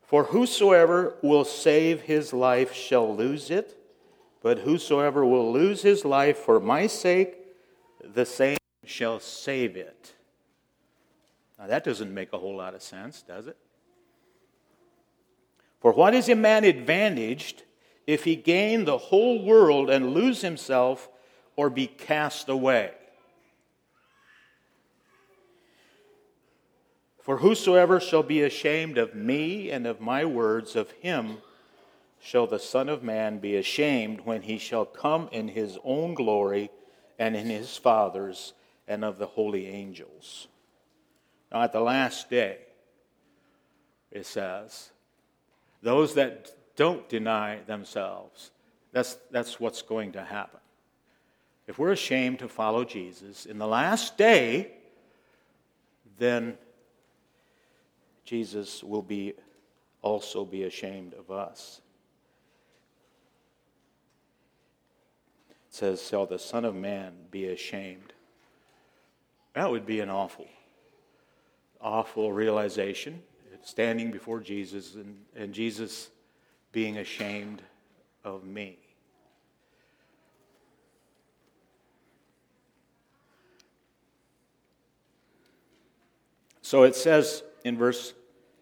For 0.00 0.24
whosoever 0.24 1.16
will 1.20 1.44
save 1.44 2.00
his 2.00 2.32
life 2.32 2.72
shall 2.72 3.14
lose 3.14 3.50
it, 3.50 3.76
but 4.42 4.60
whosoever 4.60 5.26
will 5.26 5.52
lose 5.52 5.82
his 5.82 6.06
life 6.06 6.38
for 6.38 6.58
my 6.58 6.86
sake 6.86 7.34
the 8.02 8.24
same 8.24 8.56
shall 8.86 9.20
save 9.20 9.76
it. 9.76 10.14
Now, 11.58 11.66
that 11.66 11.84
doesn't 11.84 12.14
make 12.14 12.32
a 12.32 12.38
whole 12.38 12.56
lot 12.56 12.74
of 12.74 12.80
sense, 12.82 13.20
does 13.20 13.46
it? 13.46 13.58
For 15.82 15.92
what 15.92 16.14
is 16.14 16.30
a 16.30 16.34
man 16.34 16.64
advantaged 16.64 17.64
if 18.08 18.24
he 18.24 18.34
gain 18.34 18.86
the 18.86 18.96
whole 18.96 19.44
world 19.44 19.90
and 19.90 20.14
lose 20.14 20.40
himself 20.40 21.10
or 21.56 21.68
be 21.68 21.86
cast 21.86 22.48
away? 22.48 22.90
For 27.20 27.36
whosoever 27.36 28.00
shall 28.00 28.22
be 28.22 28.40
ashamed 28.42 28.96
of 28.96 29.14
me 29.14 29.70
and 29.70 29.86
of 29.86 30.00
my 30.00 30.24
words, 30.24 30.74
of 30.74 30.90
him 30.92 31.42
shall 32.18 32.46
the 32.46 32.58
Son 32.58 32.88
of 32.88 33.02
Man 33.02 33.40
be 33.40 33.54
ashamed 33.56 34.22
when 34.22 34.40
he 34.40 34.56
shall 34.56 34.86
come 34.86 35.28
in 35.30 35.48
his 35.48 35.78
own 35.84 36.14
glory 36.14 36.70
and 37.18 37.36
in 37.36 37.50
his 37.50 37.76
Father's 37.76 38.54
and 38.88 39.04
of 39.04 39.18
the 39.18 39.26
holy 39.26 39.66
angels. 39.66 40.48
Now, 41.52 41.60
at 41.60 41.74
the 41.74 41.80
last 41.80 42.30
day, 42.30 42.56
it 44.10 44.24
says, 44.24 44.92
those 45.82 46.14
that 46.14 46.54
don't 46.78 47.08
deny 47.08 47.58
themselves, 47.66 48.52
that's, 48.92 49.18
that's 49.32 49.58
what's 49.58 49.82
going 49.82 50.12
to 50.12 50.22
happen. 50.22 50.60
If 51.66 51.76
we're 51.76 51.90
ashamed 51.90 52.38
to 52.38 52.48
follow 52.48 52.84
Jesus 52.84 53.46
in 53.46 53.58
the 53.58 53.66
last 53.66 54.16
day, 54.16 54.70
then 56.18 56.56
Jesus 58.24 58.82
will 58.84 59.02
be 59.02 59.34
also 60.02 60.44
be 60.44 60.62
ashamed 60.62 61.14
of 61.14 61.32
us. 61.32 61.80
It 65.50 65.74
says, 65.74 66.06
Shall 66.06 66.26
the 66.26 66.38
Son 66.38 66.64
of 66.64 66.76
Man 66.76 67.12
be 67.32 67.46
ashamed? 67.46 68.12
That 69.54 69.68
would 69.68 69.84
be 69.84 69.98
an 69.98 70.10
awful, 70.10 70.46
awful 71.80 72.32
realization, 72.32 73.20
standing 73.64 74.12
before 74.12 74.38
Jesus 74.38 74.94
and, 74.94 75.16
and 75.34 75.52
Jesus 75.52 76.10
being 76.72 76.98
ashamed 76.98 77.62
of 78.24 78.44
me. 78.44 78.78
So 86.62 86.82
it 86.82 86.94
says 86.94 87.42
in 87.64 87.78
verse 87.78 88.12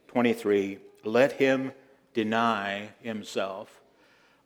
23 0.09 0.79
let 1.05 1.33
him 1.33 1.73
deny 2.15 2.91
himself. 3.03 3.81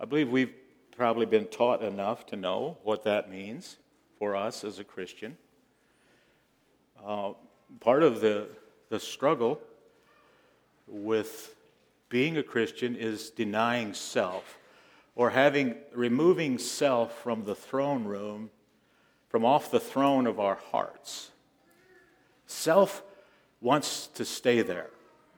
I 0.00 0.04
believe 0.06 0.30
we've 0.30 0.54
probably 0.96 1.26
been 1.26 1.46
taught 1.46 1.82
enough 1.82 2.26
to 2.26 2.36
know 2.36 2.78
what 2.82 3.04
that 3.04 3.30
means 3.30 3.76
for 4.18 4.34
us 4.34 4.64
as 4.64 4.78
a 4.78 4.84
Christian. 4.84 5.36
Uh, 7.04 7.32
part 7.80 8.02
of 8.02 8.20
the, 8.20 8.46
the 8.88 8.98
struggle 8.98 9.60
with 10.86 11.54
being 12.10 12.36
a 12.36 12.42
Christian 12.42 12.94
is 12.96 13.30
denying 13.30 13.94
self 13.94 14.58
or 15.14 15.30
having 15.30 15.76
removing 15.94 16.58
self 16.58 17.16
from 17.22 17.44
the 17.44 17.54
throne 17.54 18.04
room 18.04 18.50
from 19.28 19.44
off 19.44 19.70
the 19.70 19.80
throne 19.80 20.26
of 20.26 20.40
our 20.40 20.56
hearts. 20.56 21.30
Self 22.46 23.04
wants 23.60 24.08
to 24.08 24.24
stay 24.24 24.60
there, 24.60 24.90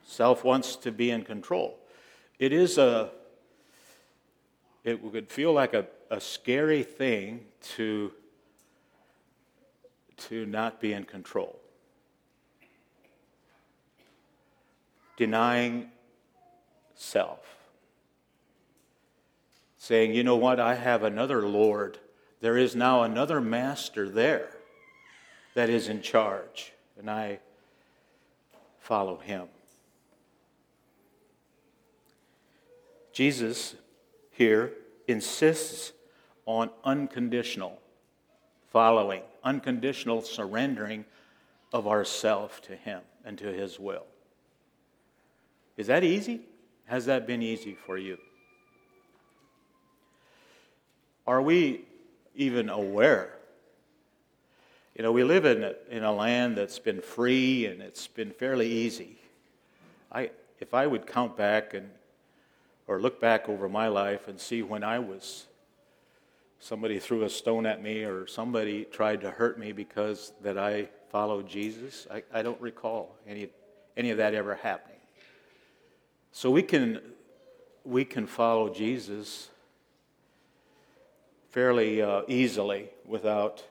self 0.02 0.42
wants 0.42 0.76
to 0.76 0.90
be 0.90 1.10
in 1.10 1.22
control. 1.22 1.78
It 2.38 2.54
is 2.54 2.78
a, 2.78 3.10
it 4.82 5.02
would 5.02 5.30
feel 5.30 5.52
like 5.52 5.74
a, 5.74 5.86
a 6.10 6.20
scary 6.20 6.82
thing 6.82 7.44
to, 7.76 8.12
to 10.16 10.46
not 10.46 10.80
be 10.80 10.94
in 10.94 11.04
control. 11.04 11.60
Denying 15.18 15.90
self. 17.02 17.56
Saying, 19.76 20.14
you 20.14 20.22
know 20.22 20.36
what, 20.36 20.60
I 20.60 20.76
have 20.76 21.02
another 21.02 21.42
Lord. 21.42 21.98
There 22.40 22.56
is 22.56 22.76
now 22.76 23.02
another 23.02 23.40
master 23.40 24.08
there 24.08 24.56
that 25.54 25.68
is 25.68 25.88
in 25.88 26.00
charge, 26.00 26.72
and 26.98 27.10
I 27.10 27.40
follow 28.78 29.16
him. 29.16 29.48
Jesus 33.12 33.74
here 34.30 34.72
insists 35.06 35.92
on 36.46 36.70
unconditional 36.84 37.78
following, 38.70 39.22
unconditional 39.44 40.22
surrendering 40.22 41.04
of 41.72 41.86
ourself 41.86 42.62
to 42.62 42.74
him 42.74 43.02
and 43.24 43.36
to 43.38 43.52
his 43.52 43.78
will. 43.78 44.06
Is 45.76 45.88
that 45.88 46.04
easy? 46.04 46.40
Has 46.86 47.06
that 47.06 47.26
been 47.26 47.42
easy 47.42 47.74
for 47.74 47.96
you? 47.96 48.18
Are 51.26 51.40
we 51.40 51.84
even 52.34 52.68
aware? 52.68 53.34
You 54.96 55.02
know, 55.02 55.12
we 55.12 55.24
live 55.24 55.44
in 55.44 55.62
a, 55.62 55.74
in 55.90 56.04
a 56.04 56.12
land 56.12 56.56
that's 56.56 56.78
been 56.78 57.00
free 57.00 57.66
and 57.66 57.80
it's 57.80 58.06
been 58.06 58.30
fairly 58.30 58.68
easy. 58.68 59.16
I, 60.10 60.30
if 60.60 60.74
I 60.74 60.86
would 60.86 61.06
count 61.06 61.36
back 61.36 61.74
and 61.74 61.88
or 62.86 63.00
look 63.00 63.20
back 63.20 63.48
over 63.48 63.68
my 63.68 63.88
life 63.88 64.28
and 64.28 64.38
see 64.38 64.62
when 64.62 64.82
I 64.84 64.98
was 64.98 65.46
somebody 66.60 66.98
threw 66.98 67.24
a 67.24 67.30
stone 67.30 67.66
at 67.66 67.82
me 67.82 68.04
or 68.04 68.26
somebody 68.26 68.84
tried 68.84 69.20
to 69.22 69.30
hurt 69.30 69.58
me 69.58 69.72
because 69.72 70.32
that 70.42 70.58
I 70.58 70.88
followed 71.10 71.48
Jesus, 71.48 72.06
I, 72.10 72.22
I 72.32 72.42
don't 72.42 72.60
recall 72.60 73.16
any 73.26 73.48
any 73.96 74.10
of 74.10 74.18
that 74.18 74.34
ever 74.34 74.54
happening. 74.54 74.91
So 76.32 76.50
we 76.50 76.62
can 76.62 77.00
we 77.84 78.04
can 78.04 78.26
follow 78.26 78.72
Jesus 78.72 79.50
fairly 81.50 82.00
uh, 82.00 82.22
easily 82.26 82.88
without 83.04 83.62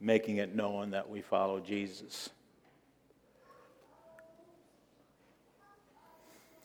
making 0.00 0.36
it 0.36 0.54
known 0.54 0.90
that 0.90 1.08
we 1.08 1.22
follow 1.22 1.58
Jesus. 1.58 2.28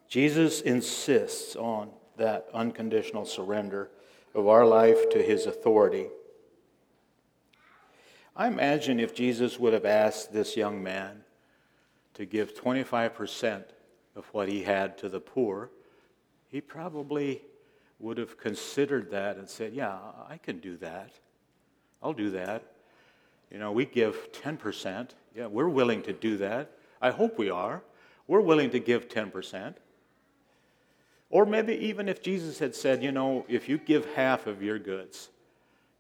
Jesus 0.09 0.61
insists 0.61 1.55
on 1.55 1.89
that 2.17 2.47
unconditional 2.53 3.25
surrender 3.25 3.89
of 4.35 4.47
our 4.47 4.65
life 4.65 5.09
to 5.11 5.23
his 5.23 5.45
authority. 5.45 6.07
I 8.35 8.47
imagine 8.47 8.99
if 8.99 9.15
Jesus 9.15 9.57
would 9.57 9.73
have 9.73 9.85
asked 9.85 10.33
this 10.33 10.57
young 10.57 10.83
man 10.83 11.23
to 12.15 12.25
give 12.25 12.53
25% 12.53 13.63
of 14.15 14.25
what 14.27 14.49
he 14.49 14.63
had 14.63 14.97
to 14.99 15.09
the 15.09 15.19
poor, 15.19 15.69
he 16.49 16.61
probably 16.61 17.41
would 17.99 18.17
have 18.17 18.37
considered 18.37 19.11
that 19.11 19.37
and 19.37 19.49
said, 19.49 19.73
Yeah, 19.73 19.97
I 20.29 20.37
can 20.37 20.59
do 20.59 20.77
that. 20.77 21.11
I'll 22.01 22.13
do 22.13 22.31
that. 22.31 22.63
You 23.49 23.59
know, 23.59 23.71
we 23.71 23.85
give 23.85 24.31
10%. 24.31 25.09
Yeah, 25.35 25.47
we're 25.47 25.69
willing 25.69 26.01
to 26.03 26.13
do 26.13 26.37
that. 26.37 26.71
I 27.01 27.11
hope 27.11 27.37
we 27.37 27.49
are. 27.49 27.81
We're 28.27 28.41
willing 28.41 28.71
to 28.71 28.79
give 28.79 29.07
10%. 29.07 29.75
Or 31.29 31.45
maybe 31.45 31.73
even 31.73 32.07
if 32.09 32.21
Jesus 32.21 32.59
had 32.59 32.75
said, 32.75 33.03
you 33.03 33.11
know, 33.11 33.45
if 33.47 33.67
you 33.67 33.77
give 33.77 34.05
half 34.13 34.47
of 34.47 34.61
your 34.61 34.79
goods, 34.79 35.29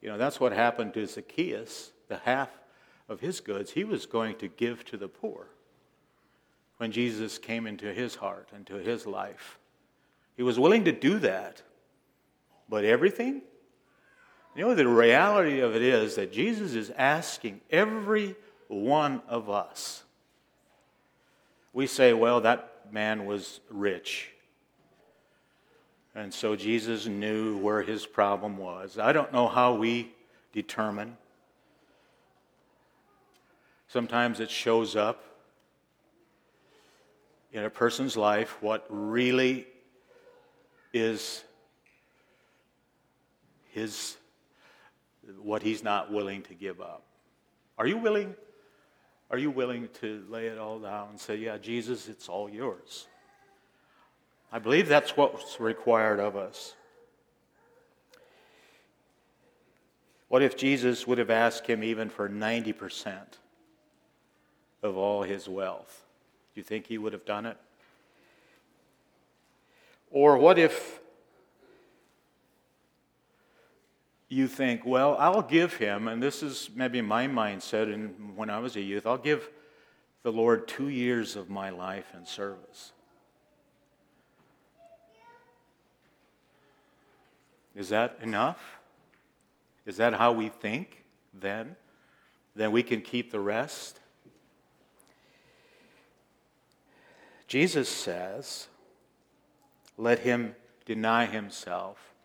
you 0.01 0.09
know, 0.09 0.17
that's 0.17 0.39
what 0.39 0.51
happened 0.51 0.93
to 0.95 1.07
Zacchaeus, 1.07 1.91
the 2.07 2.17
half 2.17 2.49
of 3.09 3.19
his 3.19 3.39
goods, 3.39 3.71
he 3.71 3.83
was 3.83 4.05
going 4.05 4.35
to 4.35 4.47
give 4.47 4.85
to 4.85 4.97
the 4.97 5.07
poor 5.07 5.47
when 6.77 6.91
Jesus 6.91 7.37
came 7.37 7.67
into 7.67 7.93
his 7.93 8.15
heart, 8.15 8.49
into 8.55 8.75
his 8.75 9.05
life. 9.05 9.59
He 10.35 10.43
was 10.43 10.59
willing 10.59 10.85
to 10.85 10.91
do 10.91 11.19
that. 11.19 11.61
But 12.69 12.85
everything? 12.85 13.41
You 14.55 14.65
know, 14.65 14.75
the 14.75 14.87
reality 14.87 15.59
of 15.59 15.75
it 15.75 15.81
is 15.81 16.15
that 16.15 16.31
Jesus 16.31 16.73
is 16.73 16.91
asking 16.91 17.61
every 17.69 18.35
one 18.67 19.21
of 19.27 19.49
us. 19.49 20.03
We 21.73 21.87
say, 21.87 22.13
well, 22.13 22.41
that 22.41 22.91
man 22.91 23.25
was 23.25 23.59
rich. 23.69 24.29
And 26.15 26.31
so 26.31 26.55
Jesus 26.55 27.07
knew 27.07 27.57
where 27.57 27.81
his 27.81 28.05
problem 28.05 28.57
was. 28.57 28.99
I 28.99 29.13
don't 29.13 29.33
know 29.33 29.47
how 29.47 29.73
we 29.73 30.11
determine. 30.51 31.17
Sometimes 33.87 34.39
it 34.39 34.51
shows 34.51 34.95
up 34.95 35.23
in 37.53 37.63
a 37.63 37.69
person's 37.69 38.17
life 38.17 38.57
what 38.61 38.85
really 38.89 39.67
is 40.91 41.43
his 43.71 44.17
what 45.41 45.61
he's 45.61 45.83
not 45.83 46.11
willing 46.11 46.41
to 46.43 46.53
give 46.53 46.81
up. 46.81 47.03
Are 47.77 47.87
you 47.87 47.97
willing? 47.97 48.35
Are 49.31 49.37
you 49.37 49.49
willing 49.49 49.87
to 50.01 50.23
lay 50.29 50.47
it 50.47 50.57
all 50.57 50.79
down 50.79 51.09
and 51.11 51.19
say, 51.19 51.35
"Yeah, 51.35 51.57
Jesus, 51.57 52.09
it's 52.09 52.27
all 52.27 52.49
yours"? 52.49 53.07
I 54.51 54.59
believe 54.59 54.87
that's 54.87 55.15
what's 55.17 55.59
required 55.59 56.19
of 56.19 56.35
us. 56.35 56.75
What 60.27 60.41
if 60.41 60.57
Jesus 60.57 61.07
would 61.07 61.17
have 61.17 61.29
asked 61.29 61.67
him 61.67 61.83
even 61.83 62.09
for 62.09 62.27
90% 62.27 63.39
of 64.83 64.97
all 64.97 65.23
his 65.23 65.47
wealth? 65.47 66.05
Do 66.53 66.59
you 66.59 66.63
think 66.63 66.87
he 66.87 66.97
would 66.97 67.13
have 67.13 67.25
done 67.25 67.45
it? 67.45 67.57
Or 70.11 70.37
what 70.37 70.59
if 70.59 70.99
you 74.29 74.47
think, 74.47 74.85
well, 74.85 75.15
I'll 75.19 75.41
give 75.41 75.75
him, 75.75 76.07
and 76.07 76.21
this 76.21 76.43
is 76.43 76.69
maybe 76.75 77.01
my 77.01 77.27
mindset 77.27 77.91
and 77.93 78.35
when 78.35 78.49
I 78.49 78.59
was 78.59 78.75
a 78.75 78.81
youth, 78.81 79.05
I'll 79.05 79.17
give 79.17 79.49
the 80.23 80.31
Lord 80.31 80.67
two 80.67 80.89
years 80.89 81.35
of 81.35 81.49
my 81.49 81.69
life 81.69 82.05
in 82.17 82.25
service. 82.25 82.93
Is 87.75 87.89
that 87.89 88.17
enough? 88.21 88.79
Is 89.85 89.97
that 89.97 90.13
how 90.13 90.31
we 90.31 90.49
think 90.49 91.03
then? 91.33 91.75
Then 92.55 92.71
we 92.71 92.83
can 92.83 93.01
keep 93.01 93.31
the 93.31 93.39
rest? 93.39 93.99
Jesus 97.53 97.87
says, 97.87 98.67
let 99.95 100.17
him 100.17 100.55
deny 100.87 101.27
himself. 101.27 102.15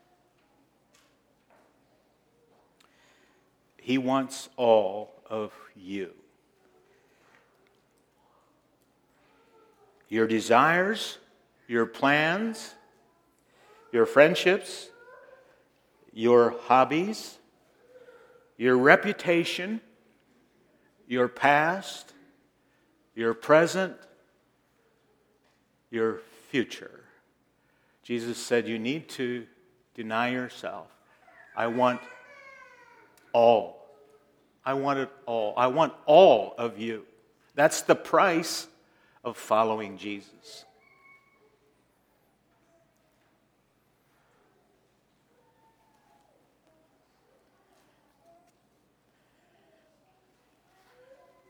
He 3.77 3.99
wants 3.99 4.49
all 4.57 5.13
of 5.29 5.53
you. 5.75 6.13
Your 10.07 10.25
desires, 10.25 11.19
your 11.67 11.85
plans, 11.85 12.73
your 13.91 14.07
friendships, 14.07 14.89
your 16.11 16.55
hobbies, 16.61 17.37
your 18.57 18.75
reputation, 18.79 19.79
your 21.07 21.27
past, 21.27 22.15
your 23.13 23.35
present, 23.35 23.95
your 25.91 26.19
future. 26.49 27.03
Jesus 28.03 28.37
said, 28.37 28.67
You 28.67 28.79
need 28.79 29.09
to 29.09 29.45
deny 29.95 30.29
yourself. 30.29 30.87
I 31.55 31.67
want 31.67 32.01
all. 33.33 33.85
I 34.65 34.73
want 34.73 34.99
it 34.99 35.09
all. 35.25 35.53
I 35.57 35.67
want 35.67 35.93
all 36.05 36.53
of 36.57 36.79
you. 36.79 37.05
That's 37.55 37.81
the 37.81 37.95
price 37.95 38.67
of 39.23 39.37
following 39.37 39.97
Jesus. 39.97 40.65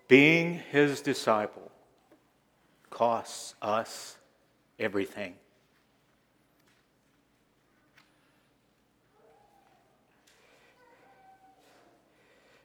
Being 0.08 0.56
his 0.72 1.02
disciple 1.02 1.72
costs 2.90 3.54
us 3.62 4.18
everything. 4.80 5.36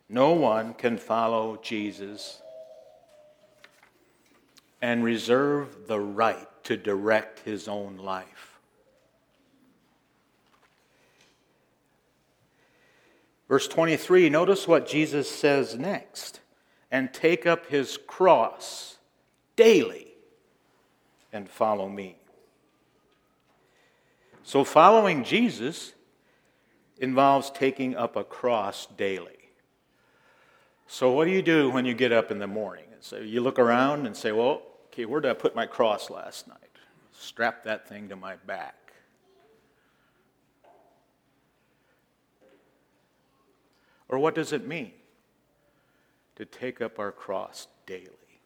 No 0.09 0.33
one 0.33 0.74
can 0.74 0.96
follow 0.96 1.59
Jesus 1.62 2.40
and 4.81 5.03
reserve 5.03 5.88
the 5.88 5.98
right 5.98 6.46
to 6.64 6.77
direct 6.77 7.40
his 7.40 7.66
own 7.68 7.96
life. 7.96 8.59
Verse 13.48 13.66
23, 13.68 14.31
notice 14.31 14.68
what 14.68 14.87
Jesus 14.87 15.31
says 15.31 15.77
next 15.77 16.40
and 16.90 17.12
take 17.12 17.46
up 17.46 17.66
his 17.66 17.98
cross 18.07 18.98
daily 19.57 20.03
and 21.34 21.50
follow 21.50 21.88
me. 21.88 22.16
So, 24.44 24.62
following 24.62 25.24
Jesus 25.24 25.92
involves 26.98 27.50
taking 27.50 27.96
up 27.96 28.14
a 28.14 28.24
cross 28.24 28.86
daily. 28.96 29.50
So, 30.86 31.10
what 31.10 31.24
do 31.24 31.32
you 31.32 31.42
do 31.42 31.70
when 31.70 31.84
you 31.84 31.92
get 31.92 32.12
up 32.12 32.30
in 32.30 32.38
the 32.38 32.46
morning? 32.46 32.84
So, 33.00 33.18
you 33.18 33.40
look 33.40 33.58
around 33.58 34.06
and 34.06 34.16
say, 34.16 34.32
Well, 34.32 34.62
okay, 34.86 35.04
where 35.06 35.20
did 35.20 35.30
I 35.30 35.34
put 35.34 35.56
my 35.56 35.66
cross 35.66 36.08
last 36.08 36.46
night? 36.46 36.58
Strap 37.12 37.64
that 37.64 37.88
thing 37.88 38.08
to 38.10 38.16
my 38.16 38.36
back. 38.36 38.92
Or 44.08 44.18
what 44.18 44.34
does 44.34 44.52
it 44.52 44.66
mean 44.66 44.92
to 46.36 46.44
take 46.44 46.80
up 46.80 46.98
our 46.98 47.10
cross 47.10 47.66
daily, 47.86 48.40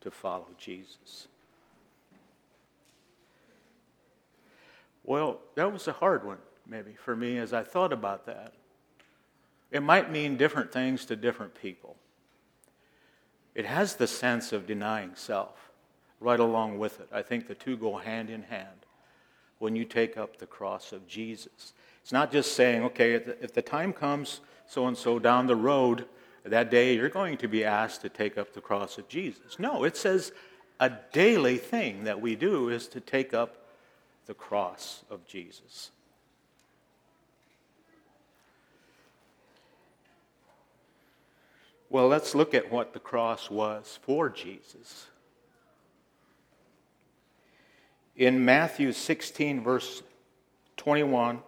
to 0.00 0.10
follow 0.10 0.48
Jesus? 0.58 1.28
Well, 5.06 5.38
that 5.54 5.72
was 5.72 5.86
a 5.86 5.92
hard 5.92 6.26
one, 6.26 6.38
maybe, 6.66 6.92
for 6.92 7.14
me 7.14 7.38
as 7.38 7.52
I 7.52 7.62
thought 7.62 7.92
about 7.92 8.26
that. 8.26 8.52
It 9.70 9.82
might 9.82 10.10
mean 10.10 10.36
different 10.36 10.72
things 10.72 11.04
to 11.06 11.16
different 11.16 11.54
people. 11.54 11.96
It 13.54 13.64
has 13.64 13.94
the 13.94 14.06
sense 14.06 14.52
of 14.52 14.66
denying 14.66 15.12
self 15.14 15.70
right 16.20 16.40
along 16.40 16.78
with 16.78 17.00
it. 17.00 17.08
I 17.12 17.22
think 17.22 17.46
the 17.46 17.54
two 17.54 17.76
go 17.76 17.96
hand 17.96 18.30
in 18.30 18.42
hand 18.42 18.86
when 19.58 19.76
you 19.76 19.84
take 19.84 20.16
up 20.16 20.36
the 20.36 20.46
cross 20.46 20.92
of 20.92 21.06
Jesus. 21.06 21.72
It's 22.02 22.12
not 22.12 22.32
just 22.32 22.54
saying, 22.54 22.82
okay, 22.84 23.14
if 23.14 23.52
the 23.52 23.62
time 23.62 23.92
comes 23.92 24.40
so 24.66 24.86
and 24.86 24.96
so 24.96 25.18
down 25.18 25.46
the 25.46 25.56
road, 25.56 26.06
that 26.44 26.70
day 26.70 26.94
you're 26.94 27.08
going 27.08 27.36
to 27.38 27.48
be 27.48 27.64
asked 27.64 28.02
to 28.02 28.08
take 28.08 28.36
up 28.36 28.52
the 28.52 28.60
cross 28.60 28.98
of 28.98 29.08
Jesus. 29.08 29.58
No, 29.58 29.84
it 29.84 29.96
says 29.96 30.32
a 30.80 30.90
daily 31.12 31.58
thing 31.58 32.04
that 32.04 32.20
we 32.20 32.36
do 32.36 32.68
is 32.68 32.88
to 32.88 33.00
take 33.00 33.32
up 33.32 33.65
the 34.26 34.34
cross 34.34 35.04
of 35.08 35.26
Jesus. 35.26 35.90
Well, 41.88 42.08
let's 42.08 42.34
look 42.34 42.52
at 42.52 42.70
what 42.70 42.92
the 42.92 42.98
cross 42.98 43.48
was 43.48 43.98
for 44.02 44.28
Jesus. 44.28 45.06
In 48.16 48.44
Matthew 48.44 48.92
16, 48.92 49.62
verse 49.62 50.02
21 50.76 51.40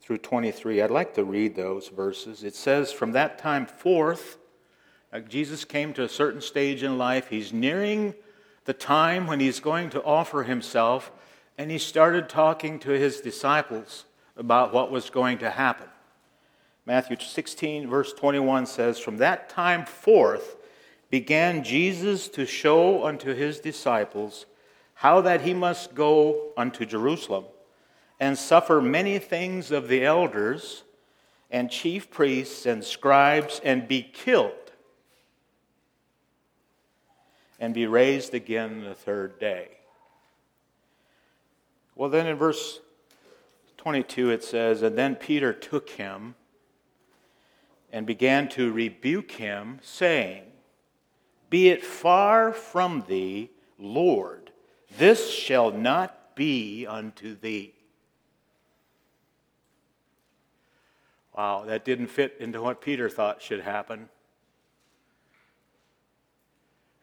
through 0.00 0.18
23, 0.18 0.80
I'd 0.80 0.90
like 0.90 1.14
to 1.14 1.24
read 1.24 1.54
those 1.54 1.88
verses. 1.88 2.42
It 2.44 2.54
says, 2.54 2.92
From 2.92 3.12
that 3.12 3.38
time 3.38 3.66
forth, 3.66 4.38
Jesus 5.28 5.64
came 5.64 5.92
to 5.94 6.04
a 6.04 6.08
certain 6.08 6.40
stage 6.40 6.82
in 6.82 6.96
life. 6.96 7.28
He's 7.28 7.52
nearing 7.52 8.14
the 8.64 8.72
time 8.72 9.26
when 9.26 9.40
he's 9.40 9.60
going 9.60 9.90
to 9.90 10.02
offer 10.02 10.44
himself 10.44 11.12
and 11.60 11.70
he 11.70 11.76
started 11.76 12.26
talking 12.26 12.78
to 12.78 12.88
his 12.88 13.20
disciples 13.20 14.06
about 14.34 14.72
what 14.72 14.90
was 14.90 15.10
going 15.10 15.36
to 15.36 15.50
happen. 15.50 15.86
Matthew 16.86 17.18
16, 17.20 17.86
verse 17.86 18.14
21 18.14 18.64
says, 18.64 18.98
From 18.98 19.18
that 19.18 19.50
time 19.50 19.84
forth 19.84 20.56
began 21.10 21.62
Jesus 21.62 22.28
to 22.28 22.46
show 22.46 23.04
unto 23.04 23.34
his 23.34 23.60
disciples 23.60 24.46
how 24.94 25.20
that 25.20 25.42
he 25.42 25.52
must 25.52 25.94
go 25.94 26.52
unto 26.56 26.86
Jerusalem 26.86 27.44
and 28.18 28.38
suffer 28.38 28.80
many 28.80 29.18
things 29.18 29.70
of 29.70 29.88
the 29.88 30.02
elders 30.02 30.84
and 31.50 31.70
chief 31.70 32.10
priests 32.10 32.64
and 32.64 32.82
scribes 32.82 33.60
and 33.62 33.86
be 33.86 34.00
killed 34.00 34.72
and 37.58 37.74
be 37.74 37.86
raised 37.86 38.32
again 38.32 38.82
the 38.82 38.94
third 38.94 39.38
day. 39.38 39.79
Well, 42.00 42.08
then 42.08 42.26
in 42.26 42.36
verse 42.36 42.80
22 43.76 44.30
it 44.30 44.42
says, 44.42 44.80
And 44.80 44.96
then 44.96 45.16
Peter 45.16 45.52
took 45.52 45.90
him 45.90 46.34
and 47.92 48.06
began 48.06 48.48
to 48.50 48.72
rebuke 48.72 49.32
him, 49.32 49.80
saying, 49.82 50.44
Be 51.50 51.68
it 51.68 51.84
far 51.84 52.54
from 52.54 53.04
thee, 53.06 53.50
Lord, 53.78 54.50
this 54.96 55.30
shall 55.30 55.72
not 55.72 56.34
be 56.34 56.86
unto 56.86 57.38
thee. 57.38 57.74
Wow, 61.36 61.64
that 61.66 61.84
didn't 61.84 62.06
fit 62.06 62.34
into 62.40 62.62
what 62.62 62.80
Peter 62.80 63.10
thought 63.10 63.42
should 63.42 63.60
happen. 63.60 64.08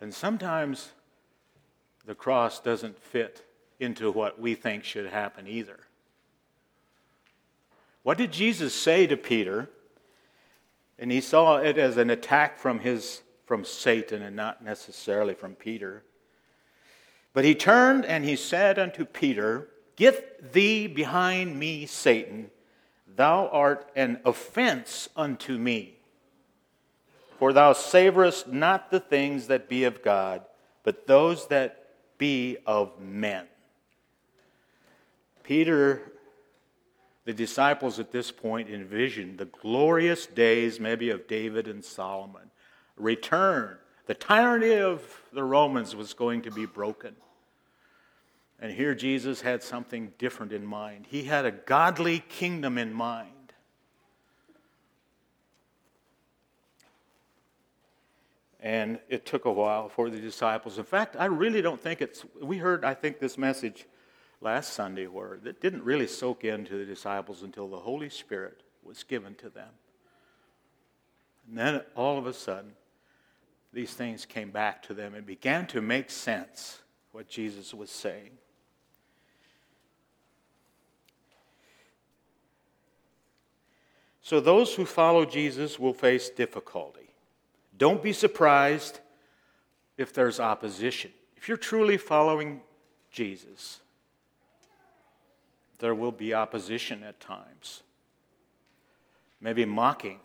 And 0.01 0.11
sometimes 0.11 0.93
the 2.03 2.15
cross 2.15 2.59
doesn't 2.59 2.97
fit 2.97 3.46
into 3.79 4.11
what 4.11 4.39
we 4.39 4.55
think 4.55 4.83
should 4.83 5.07
happen 5.07 5.47
either. 5.47 5.79
What 8.03 8.17
did 8.17 8.31
Jesus 8.31 8.73
say 8.73 9.05
to 9.07 9.17
Peter? 9.17 9.69
And 10.97 11.11
he 11.11 11.21
saw 11.21 11.57
it 11.57 11.77
as 11.77 11.97
an 11.97 12.09
attack 12.09 12.57
from 12.57 12.79
his 12.79 13.21
from 13.45 13.63
Satan 13.63 14.21
and 14.21 14.35
not 14.35 14.63
necessarily 14.63 15.33
from 15.33 15.55
Peter. 15.55 16.03
But 17.33 17.45
he 17.45 17.55
turned 17.55 18.05
and 18.05 18.25
he 18.25 18.35
said 18.35 18.77
unto 18.77 19.05
Peter, 19.05 19.69
Get 19.95 20.51
thee 20.53 20.87
behind 20.87 21.57
me, 21.57 21.85
Satan. 21.85 22.51
Thou 23.15 23.47
art 23.47 23.89
an 23.95 24.19
offense 24.25 25.07
unto 25.15 25.57
me. 25.57 25.95
For 27.39 27.53
thou 27.53 27.73
savorest 27.73 28.47
not 28.47 28.91
the 28.91 28.99
things 28.99 29.47
that 29.47 29.69
be 29.69 29.85
of 29.85 30.03
God, 30.03 30.43
but 30.83 31.07
those 31.07 31.47
that 31.47 31.87
be 32.17 32.57
of 32.65 32.99
men. 32.99 33.45
Peter, 35.47 36.11
the 37.23 37.33
disciples 37.33 37.99
at 37.99 38.11
this 38.11 38.31
point 38.31 38.69
envisioned 38.69 39.37
the 39.37 39.45
glorious 39.45 40.25
days, 40.25 40.77
maybe 40.77 41.09
of 41.09 41.25
David 41.25 41.69
and 41.69 41.85
Solomon. 41.85 42.51
Return. 42.97 43.77
The 44.07 44.13
tyranny 44.13 44.73
of 44.73 45.21
the 45.31 45.45
Romans 45.45 45.95
was 45.95 46.13
going 46.13 46.41
to 46.41 46.51
be 46.51 46.65
broken. 46.65 47.15
And 48.59 48.73
here 48.73 48.93
Jesus 48.93 49.39
had 49.39 49.63
something 49.63 50.11
different 50.17 50.51
in 50.51 50.65
mind. 50.65 51.05
He 51.07 51.23
had 51.23 51.45
a 51.45 51.51
godly 51.51 52.19
kingdom 52.27 52.77
in 52.77 52.91
mind. 52.91 53.53
And 58.59 58.99
it 59.07 59.25
took 59.25 59.45
a 59.45 59.51
while 59.51 59.87
for 59.87 60.09
the 60.09 60.19
disciples. 60.19 60.77
In 60.77 60.83
fact, 60.83 61.15
I 61.17 61.25
really 61.25 61.61
don't 61.61 61.79
think 61.79 62.01
it's, 62.01 62.25
we 62.41 62.57
heard, 62.57 62.83
I 62.83 62.93
think, 62.93 63.19
this 63.19 63.37
message 63.37 63.85
last 64.41 64.73
Sunday 64.73 65.07
were 65.07 65.39
that 65.43 65.61
didn't 65.61 65.83
really 65.83 66.07
soak 66.07 66.43
into 66.43 66.77
the 66.77 66.85
disciples 66.85 67.43
until 67.43 67.67
the 67.67 67.79
Holy 67.79 68.09
Spirit 68.09 68.61
was 68.83 69.03
given 69.03 69.35
to 69.35 69.49
them. 69.49 69.69
And 71.47 71.57
then 71.57 71.81
all 71.95 72.17
of 72.17 72.27
a 72.27 72.33
sudden, 72.33 72.73
these 73.73 73.93
things 73.93 74.25
came 74.25 74.51
back 74.51 74.83
to 74.83 74.93
them 74.93 75.13
and 75.13 75.25
began 75.25 75.67
to 75.67 75.81
make 75.81 76.09
sense 76.09 76.79
what 77.11 77.27
Jesus 77.27 77.73
was 77.73 77.89
saying. 77.89 78.31
So, 84.21 84.41
those 84.41 84.75
who 84.75 84.85
follow 84.85 85.23
Jesus 85.23 85.79
will 85.79 85.93
face 85.93 86.29
difficulty. 86.29 87.09
Don't 87.77 88.03
be 88.03 88.11
surprised 88.11 88.99
if 89.97 90.13
there's 90.13 90.39
opposition. 90.39 91.11
If 91.37 91.47
you're 91.47 91.55
truly 91.55 91.95
following 91.95 92.59
Jesus, 93.09 93.79
there 95.79 95.95
will 95.95 96.11
be 96.11 96.33
opposition 96.33 97.03
at 97.03 97.19
times, 97.19 97.83
maybe 99.39 99.65
mocking. 99.65 100.19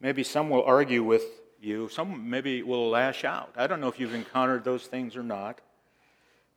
Maybe 0.00 0.24
some 0.24 0.48
will 0.48 0.64
argue 0.64 1.04
with 1.04 1.24
you, 1.60 1.88
some 1.90 2.30
maybe 2.30 2.62
will 2.62 2.88
lash 2.88 3.24
out. 3.24 3.52
I 3.56 3.66
don't 3.66 3.80
know 3.80 3.88
if 3.88 4.00
you've 4.00 4.14
encountered 4.14 4.64
those 4.64 4.86
things 4.86 5.14
or 5.14 5.22
not. 5.22 5.60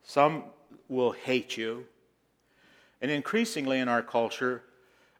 Some 0.03 0.45
will 0.88 1.12
hate 1.12 1.58
you. 1.58 1.86
And 3.01 3.12
increasingly 3.12 3.79
in 3.79 3.89
our 3.89 4.01
culture, 4.01 4.63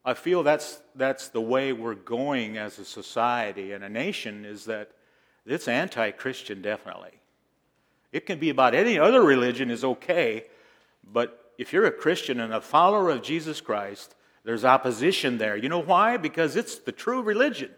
I 0.06 0.14
feel 0.14 0.44
that's, 0.44 0.80
that's 0.96 1.30
the 1.30 1.42
way 1.42 1.74
we're 1.74 1.96
going 1.96 2.58
as 2.58 2.80
a 2.80 2.86
society 2.86 3.74
and 3.74 3.84
a 3.84 3.90
nation 3.90 4.46
is 4.46 4.66
that 4.66 4.92
it's 5.46 5.68
anti 5.68 6.12
Christian, 6.12 6.62
definitely. 6.62 7.20
It 8.14 8.26
can 8.26 8.40
be 8.40 8.50
about 8.50 8.76
any 8.76 9.00
other 9.00 9.22
religion, 9.22 9.70
is 9.70 9.84
okay, 9.84 10.46
but 11.12 11.52
if 11.58 11.74
you're 11.74 11.86
a 11.86 11.92
Christian 11.92 12.39
and 12.39 12.54
a 12.54 12.62
follower 12.62 13.10
of 13.10 13.22
Jesus 13.22 13.62
Christ, 13.62 14.16
There's 14.44 14.66
opposition 14.66 15.38
there. 15.38 15.56
You 15.56 15.70
know 15.70 15.82
why? 15.82 16.18
Because 16.18 16.56
it's 16.56 16.80
the 16.80 16.92
true 16.92 17.22
religion. 17.22 17.72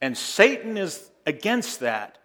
And 0.00 0.16
Satan 0.16 0.78
is 0.78 1.10
against 1.26 1.80
that. 1.80 2.18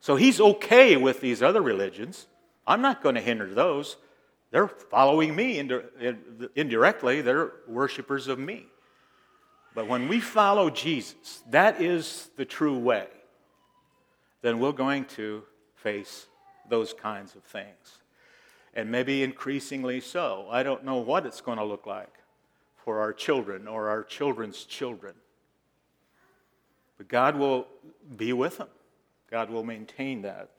So 0.00 0.16
he's 0.16 0.40
okay 0.40 0.96
with 0.96 1.20
these 1.20 1.42
other 1.42 1.60
religions. 1.60 2.26
I'm 2.66 2.80
not 2.80 3.02
going 3.02 3.16
to 3.16 3.20
hinder 3.20 3.52
those. 3.52 3.96
They're 4.50 4.68
following 4.68 5.34
me 5.34 5.58
indirectly, 5.58 7.20
they're 7.20 7.52
worshipers 7.66 8.28
of 8.28 8.38
me. 8.38 8.66
But 9.74 9.88
when 9.88 10.08
we 10.08 10.20
follow 10.20 10.70
Jesus, 10.70 11.42
that 11.50 11.82
is 11.82 12.30
the 12.36 12.46
true 12.46 12.78
way, 12.78 13.08
then 14.40 14.58
we're 14.58 14.72
going 14.72 15.04
to 15.06 15.42
face 15.74 16.26
those 16.70 16.94
kinds 16.94 17.34
of 17.34 17.42
things. 17.42 17.98
And 18.78 18.92
maybe 18.92 19.24
increasingly 19.24 20.00
so. 20.00 20.46
I 20.52 20.62
don't 20.62 20.84
know 20.84 20.98
what 20.98 21.26
it's 21.26 21.40
going 21.40 21.58
to 21.58 21.64
look 21.64 21.84
like 21.84 22.14
for 22.76 23.00
our 23.00 23.12
children 23.12 23.66
or 23.66 23.88
our 23.88 24.04
children's 24.04 24.62
children. 24.62 25.14
But 26.96 27.08
God 27.08 27.34
will 27.34 27.66
be 28.16 28.32
with 28.32 28.58
them, 28.58 28.68
God 29.32 29.50
will 29.50 29.64
maintain 29.64 30.22
that, 30.22 30.50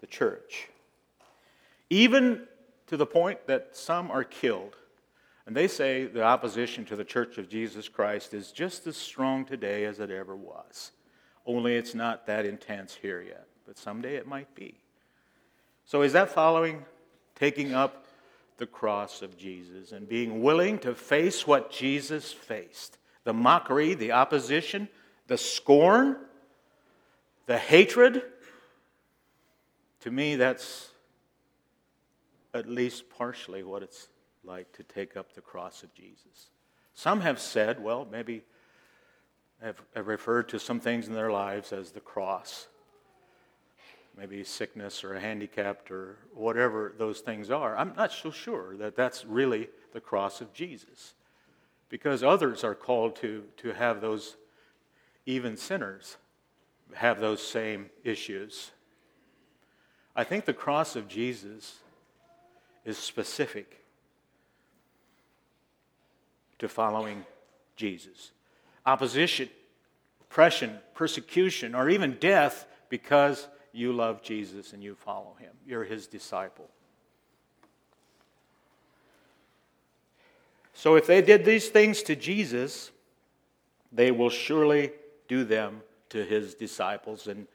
the 0.00 0.06
church. 0.06 0.68
Even 1.90 2.46
to 2.86 2.96
the 2.96 3.06
point 3.06 3.44
that 3.48 3.70
some 3.72 4.12
are 4.12 4.22
killed. 4.22 4.76
And 5.44 5.56
they 5.56 5.66
say 5.66 6.04
the 6.04 6.22
opposition 6.22 6.84
to 6.84 6.94
the 6.94 7.04
Church 7.04 7.38
of 7.38 7.48
Jesus 7.48 7.88
Christ 7.88 8.34
is 8.34 8.52
just 8.52 8.86
as 8.86 8.96
strong 8.96 9.44
today 9.44 9.84
as 9.84 9.98
it 9.98 10.12
ever 10.12 10.36
was. 10.36 10.92
Only 11.44 11.74
it's 11.74 11.92
not 11.92 12.24
that 12.28 12.46
intense 12.46 12.94
here 12.94 13.20
yet, 13.20 13.48
but 13.66 13.76
someday 13.76 14.14
it 14.14 14.28
might 14.28 14.54
be. 14.54 14.76
So, 15.84 16.02
is 16.02 16.12
that 16.12 16.30
following, 16.30 16.84
taking 17.42 17.74
up 17.74 18.04
the 18.58 18.66
cross 18.68 19.20
of 19.20 19.36
Jesus 19.36 19.90
and 19.90 20.08
being 20.08 20.42
willing 20.42 20.78
to 20.78 20.94
face 20.94 21.44
what 21.44 21.72
Jesus 21.72 22.32
faced 22.32 22.98
the 23.24 23.32
mockery, 23.32 23.94
the 23.94 24.12
opposition, 24.12 24.88
the 25.26 25.36
scorn, 25.36 26.16
the 27.46 27.58
hatred? 27.58 28.22
To 30.02 30.10
me, 30.12 30.36
that's 30.36 30.90
at 32.54 32.68
least 32.68 33.10
partially 33.10 33.64
what 33.64 33.82
it's 33.82 34.06
like 34.44 34.70
to 34.74 34.84
take 34.84 35.16
up 35.16 35.32
the 35.32 35.40
cross 35.40 35.82
of 35.82 35.92
Jesus. 35.94 36.50
Some 36.94 37.22
have 37.22 37.40
said, 37.40 37.82
well, 37.82 38.06
maybe 38.08 38.44
have, 39.60 39.82
referred 39.96 40.48
to 40.50 40.60
some 40.60 40.78
things 40.78 41.08
in 41.08 41.14
their 41.14 41.32
lives 41.32 41.72
as 41.72 41.90
the 41.90 42.00
cross 42.00 42.68
maybe 44.16 44.44
sickness 44.44 45.04
or 45.04 45.14
a 45.14 45.20
handicapped 45.20 45.90
or 45.90 46.16
whatever 46.34 46.92
those 46.98 47.20
things 47.20 47.50
are. 47.50 47.76
I'm 47.76 47.94
not 47.96 48.12
so 48.12 48.30
sure 48.30 48.76
that 48.76 48.96
that's 48.96 49.24
really 49.24 49.68
the 49.92 50.00
cross 50.00 50.40
of 50.40 50.52
Jesus. 50.52 51.14
Because 51.88 52.22
others 52.22 52.64
are 52.64 52.74
called 52.74 53.16
to, 53.16 53.44
to 53.58 53.72
have 53.72 54.00
those, 54.00 54.36
even 55.26 55.56
sinners, 55.56 56.16
have 56.94 57.20
those 57.20 57.42
same 57.42 57.90
issues. 58.04 58.70
I 60.14 60.24
think 60.24 60.44
the 60.44 60.52
cross 60.52 60.96
of 60.96 61.08
Jesus 61.08 61.76
is 62.84 62.98
specific 62.98 63.84
to 66.58 66.68
following 66.68 67.24
Jesus. 67.76 68.32
Opposition, 68.84 69.48
oppression, 70.20 70.78
persecution, 70.94 71.74
or 71.74 71.88
even 71.88 72.16
death 72.20 72.66
because 72.88 73.48
you 73.72 73.92
love 73.92 74.22
Jesus 74.22 74.72
and 74.72 74.82
you 74.82 74.94
follow 74.94 75.34
him. 75.38 75.52
You're 75.66 75.84
his 75.84 76.06
disciple. 76.06 76.68
So 80.74 80.96
if 80.96 81.06
they 81.06 81.22
did 81.22 81.44
these 81.44 81.68
things 81.68 82.02
to 82.04 82.16
Jesus, 82.16 82.90
they 83.92 84.10
will 84.10 84.30
surely 84.30 84.92
do 85.28 85.44
them 85.44 85.82
to 86.10 86.24
his 86.24 86.54
disciples. 86.54 87.26
And 87.26 87.46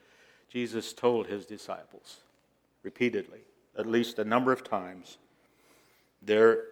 Jesus 0.49 0.93
told 0.93 1.27
his 1.27 1.45
disciples 1.45 2.17
repeatedly, 2.84 3.39
at 3.77 3.86
least 3.86 4.17
a 4.17 4.23
number 4.23 4.51
of 4.51 4.63
times, 4.63 5.17
their, 6.21 6.63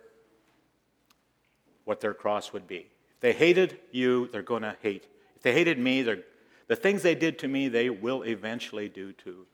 what 1.84 2.00
their 2.00 2.14
cross 2.14 2.54
would 2.54 2.68
be. 2.68 2.88
If 3.16 3.20
they 3.22 3.34
hated 3.34 3.80
you, 3.92 4.30
they're 4.32 4.42
going 4.42 4.64
to 4.64 4.76
hate. 4.82 5.06
If 5.36 5.42
they 5.42 5.54
hated 5.54 5.78
me, 5.78 6.04
they're 6.04 6.24
the 6.68 6.76
things 6.76 7.04
they 7.04 7.16
did 7.16 7.40
to 7.40 7.48
me, 7.48 7.68
they 7.68 7.90
will 7.90 8.24
eventually 8.24 8.90
do 8.90 9.14
to 9.14 9.46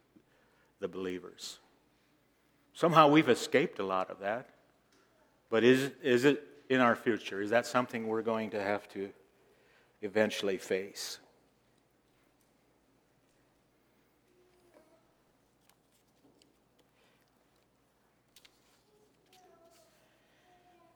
the 0.80 0.88
believers. 0.88 1.60
Somehow 2.74 3.08
we've 3.08 3.30
escaped 3.30 3.80
a 3.80 3.84
lot 3.84 4.10
of 4.10 4.20
that. 4.20 4.50
But 5.50 5.64
is, 5.64 5.92
is 6.02 6.24
it 6.24 6.44
in 6.70 6.80
our 6.80 6.96
future? 6.96 7.42
Is 7.42 7.50
that 7.50 7.66
something 7.68 8.08
we're 8.08 8.22
going 8.22 8.50
to 8.52 8.64
have 8.64 8.88
to 8.90 9.10
eventually 10.02 10.58
face? 10.58 11.20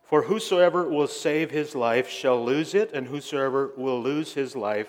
For 0.04 0.22
whosoever 0.22 0.88
will 0.88 1.08
save 1.08 1.52
his 1.52 1.76
life 1.76 2.08
shall 2.08 2.44
lose 2.44 2.74
it, 2.74 2.92
and 2.94 3.08
whosoever 3.08 3.72
will 3.76 4.02
lose 4.02 4.34
his 4.34 4.56
life 4.56 4.88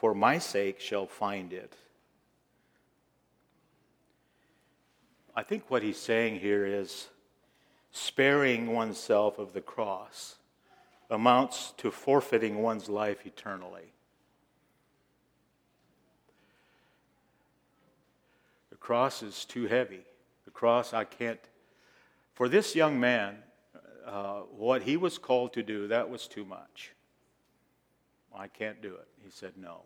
for 0.00 0.14
my 0.14 0.38
sake 0.38 0.80
shall 0.80 1.06
find 1.06 1.52
it. 1.52 1.76
I 5.36 5.42
think 5.42 5.64
what 5.70 5.82
he's 5.82 5.98
saying 5.98 6.40
here 6.40 6.64
is 6.64 7.08
sparing 7.92 8.72
oneself 8.72 9.38
of 9.38 9.52
the 9.52 9.60
cross 9.60 10.36
amounts 11.10 11.74
to 11.76 11.90
forfeiting 11.90 12.62
one's 12.62 12.88
life 12.88 13.26
eternally. 13.26 13.92
The 18.70 18.76
cross 18.76 19.22
is 19.22 19.44
too 19.44 19.66
heavy. 19.66 20.06
The 20.46 20.50
cross, 20.50 20.94
I 20.94 21.04
can't. 21.04 21.40
For 22.32 22.48
this 22.48 22.74
young 22.74 22.98
man, 22.98 23.36
uh, 24.06 24.44
what 24.56 24.84
he 24.84 24.96
was 24.96 25.18
called 25.18 25.52
to 25.52 25.62
do, 25.62 25.88
that 25.88 26.08
was 26.08 26.26
too 26.26 26.46
much. 26.46 26.92
I 28.34 28.46
can't 28.48 28.80
do 28.80 28.94
it. 28.94 29.08
He 29.22 29.30
said, 29.30 29.52
No. 29.56 29.82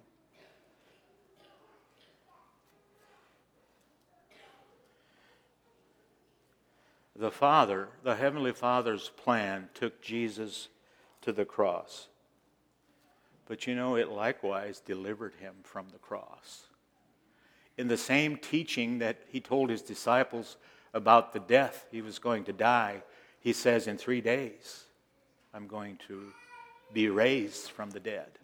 The 7.16 7.30
Father, 7.30 7.88
the 8.02 8.16
Heavenly 8.16 8.52
Father's 8.52 9.10
plan, 9.10 9.68
took 9.72 10.02
Jesus 10.02 10.68
to 11.22 11.32
the 11.32 11.44
cross. 11.44 12.08
But 13.46 13.66
you 13.66 13.74
know, 13.74 13.94
it 13.96 14.08
likewise 14.08 14.80
delivered 14.80 15.34
him 15.34 15.54
from 15.62 15.86
the 15.92 15.98
cross. 15.98 16.64
In 17.78 17.88
the 17.88 17.96
same 17.96 18.36
teaching 18.36 18.98
that 18.98 19.18
he 19.28 19.40
told 19.40 19.70
his 19.70 19.82
disciples 19.82 20.56
about 20.92 21.32
the 21.32 21.40
death 21.40 21.86
he 21.90 22.02
was 22.02 22.18
going 22.18 22.44
to 22.44 22.52
die, 22.52 23.02
he 23.38 23.52
says, 23.52 23.86
In 23.86 23.96
three 23.96 24.20
days, 24.20 24.84
I'm 25.52 25.66
going 25.66 25.98
to 26.08 26.32
be 26.92 27.08
raised 27.08 27.70
from 27.70 27.90
the 27.90 28.00
dead. 28.00 28.38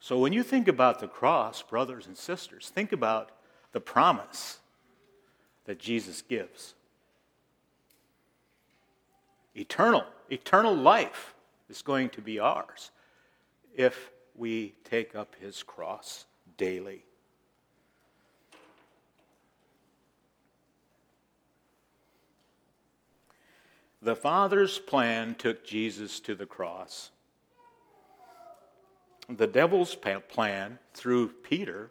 So 0.00 0.18
when 0.18 0.32
you 0.32 0.42
think 0.42 0.68
about 0.68 1.00
the 1.00 1.08
cross, 1.08 1.62
brothers 1.62 2.06
and 2.06 2.16
sisters, 2.16 2.70
think 2.74 2.92
about 2.92 3.30
the 3.72 3.80
promise 3.80 4.58
that 5.64 5.78
Jesus 5.78 6.22
gives. 6.22 6.74
Eternal, 9.54 10.04
eternal 10.30 10.74
life 10.74 11.34
is 11.68 11.82
going 11.82 12.08
to 12.10 12.20
be 12.20 12.38
ours 12.38 12.90
if 13.76 14.10
we 14.34 14.74
take 14.84 15.14
up 15.14 15.34
his 15.40 15.62
cross 15.62 16.24
daily. 16.56 17.04
The 24.00 24.16
Father's 24.16 24.78
plan 24.78 25.34
took 25.34 25.64
Jesus 25.66 26.20
to 26.20 26.34
the 26.34 26.46
cross 26.46 27.10
the 29.28 29.46
devil's 29.46 29.94
plan 29.94 30.78
through 30.94 31.28
Peter, 31.28 31.90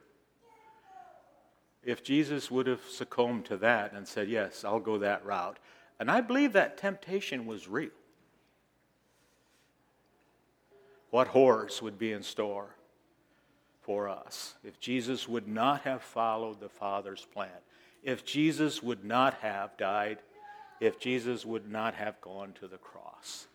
if 1.83 2.03
Jesus 2.03 2.49
would 2.49 2.65
have 2.67 2.81
succumbed 2.89 3.45
to 3.45 3.57
that 3.57 3.93
and 3.93 4.07
said, 4.07 4.27
Yes, 4.27 4.65
I'll 4.65 4.79
go 4.79 4.97
that 4.97 5.23
route. 5.23 5.59
And 5.99 6.09
I 6.09 6.21
believe 6.21 6.53
that 6.53 6.77
temptation 6.77 7.45
was 7.45 7.67
real. 7.67 7.91
What 11.11 11.29
horrors 11.29 11.81
would 11.81 11.97
be 11.97 12.11
in 12.11 12.23
store 12.23 12.75
for 13.81 14.09
us 14.09 14.55
if 14.63 14.79
Jesus 14.79 15.29
would 15.29 15.47
not 15.47 15.81
have 15.81 16.01
followed 16.01 16.59
the 16.59 16.69
Father's 16.69 17.25
plan, 17.33 17.49
if 18.03 18.25
Jesus 18.25 18.83
would 18.83 19.05
not 19.05 19.35
have 19.35 19.77
died, 19.77 20.17
if 20.80 20.99
Jesus 20.99 21.45
would 21.45 21.69
not 21.69 21.95
have 21.95 22.19
gone 22.21 22.53
to 22.59 22.67
the 22.67 22.78
cross. 22.78 23.47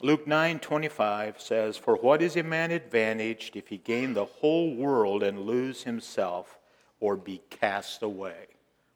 Luke 0.00 0.26
9:25 0.26 1.40
says, 1.40 1.76
"For 1.76 1.94
what 1.94 2.20
is 2.20 2.36
a 2.36 2.42
man 2.42 2.72
advantaged 2.72 3.56
if 3.56 3.68
he 3.68 3.78
gain 3.78 4.14
the 4.14 4.24
whole 4.24 4.74
world 4.74 5.22
and 5.22 5.40
lose 5.40 5.84
himself 5.84 6.58
or 7.02 7.16
be 7.16 7.42
cast 7.50 8.00
away. 8.00 8.46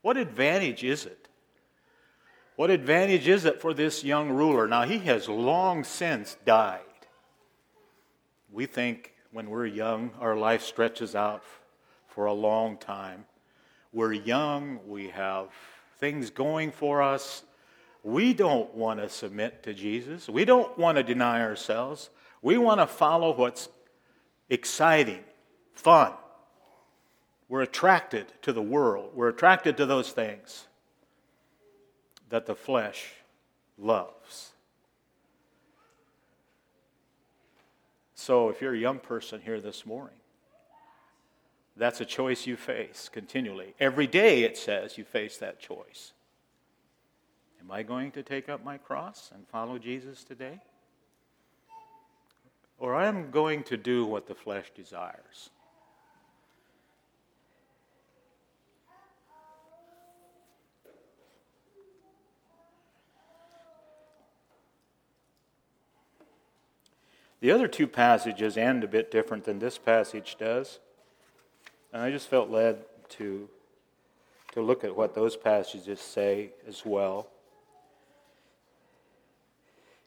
What 0.00 0.16
advantage 0.16 0.84
is 0.84 1.04
it? 1.04 1.26
What 2.54 2.70
advantage 2.70 3.26
is 3.26 3.44
it 3.44 3.60
for 3.60 3.74
this 3.74 4.04
young 4.04 4.30
ruler? 4.30 4.68
Now, 4.68 4.84
he 4.84 5.00
has 5.00 5.28
long 5.28 5.82
since 5.82 6.36
died. 6.46 6.80
We 8.50 8.66
think 8.66 9.12
when 9.36 9.50
we're 9.50 9.66
young, 9.66 10.12
our 10.18 10.34
life 10.34 10.62
stretches 10.62 11.14
out 11.14 11.42
for 12.08 12.24
a 12.24 12.32
long 12.32 12.78
time. 12.78 13.26
We're 13.92 14.14
young, 14.14 14.80
we 14.86 15.08
have 15.08 15.48
things 15.98 16.30
going 16.30 16.72
for 16.72 17.02
us. 17.02 17.42
We 18.02 18.32
don't 18.32 18.74
want 18.74 18.98
to 19.00 19.10
submit 19.10 19.62
to 19.64 19.74
Jesus. 19.74 20.26
We 20.26 20.46
don't 20.46 20.78
want 20.78 20.96
to 20.96 21.02
deny 21.02 21.42
ourselves. 21.42 22.08
We 22.40 22.56
want 22.56 22.80
to 22.80 22.86
follow 22.86 23.36
what's 23.36 23.68
exciting, 24.48 25.22
fun. 25.74 26.14
We're 27.50 27.60
attracted 27.60 28.32
to 28.40 28.54
the 28.54 28.62
world. 28.62 29.10
We're 29.14 29.28
attracted 29.28 29.76
to 29.76 29.84
those 29.84 30.12
things 30.12 30.66
that 32.30 32.46
the 32.46 32.54
flesh 32.54 33.12
loves. 33.76 34.52
So, 38.26 38.48
if 38.48 38.60
you're 38.60 38.74
a 38.74 38.76
young 38.76 38.98
person 38.98 39.40
here 39.40 39.60
this 39.60 39.86
morning, 39.86 40.16
that's 41.76 42.00
a 42.00 42.04
choice 42.04 42.44
you 42.44 42.56
face 42.56 43.08
continually. 43.08 43.74
Every 43.78 44.08
day, 44.08 44.42
it 44.42 44.56
says, 44.56 44.98
you 44.98 45.04
face 45.04 45.36
that 45.36 45.60
choice. 45.60 46.12
Am 47.60 47.70
I 47.70 47.84
going 47.84 48.10
to 48.10 48.24
take 48.24 48.48
up 48.48 48.64
my 48.64 48.78
cross 48.78 49.30
and 49.32 49.46
follow 49.46 49.78
Jesus 49.78 50.24
today? 50.24 50.58
Or 52.80 52.96
I 52.96 53.06
am 53.06 53.30
going 53.30 53.62
to 53.62 53.76
do 53.76 54.04
what 54.04 54.26
the 54.26 54.34
flesh 54.34 54.72
desires? 54.74 55.50
The 67.40 67.50
other 67.50 67.68
two 67.68 67.86
passages 67.86 68.56
end 68.56 68.82
a 68.82 68.88
bit 68.88 69.10
different 69.10 69.44
than 69.44 69.58
this 69.58 69.78
passage 69.78 70.36
does. 70.38 70.78
And 71.92 72.02
I 72.02 72.10
just 72.10 72.28
felt 72.28 72.50
led 72.50 72.84
to, 73.10 73.48
to 74.52 74.62
look 74.62 74.84
at 74.84 74.96
what 74.96 75.14
those 75.14 75.36
passages 75.36 76.00
say 76.00 76.50
as 76.66 76.84
well. 76.84 77.28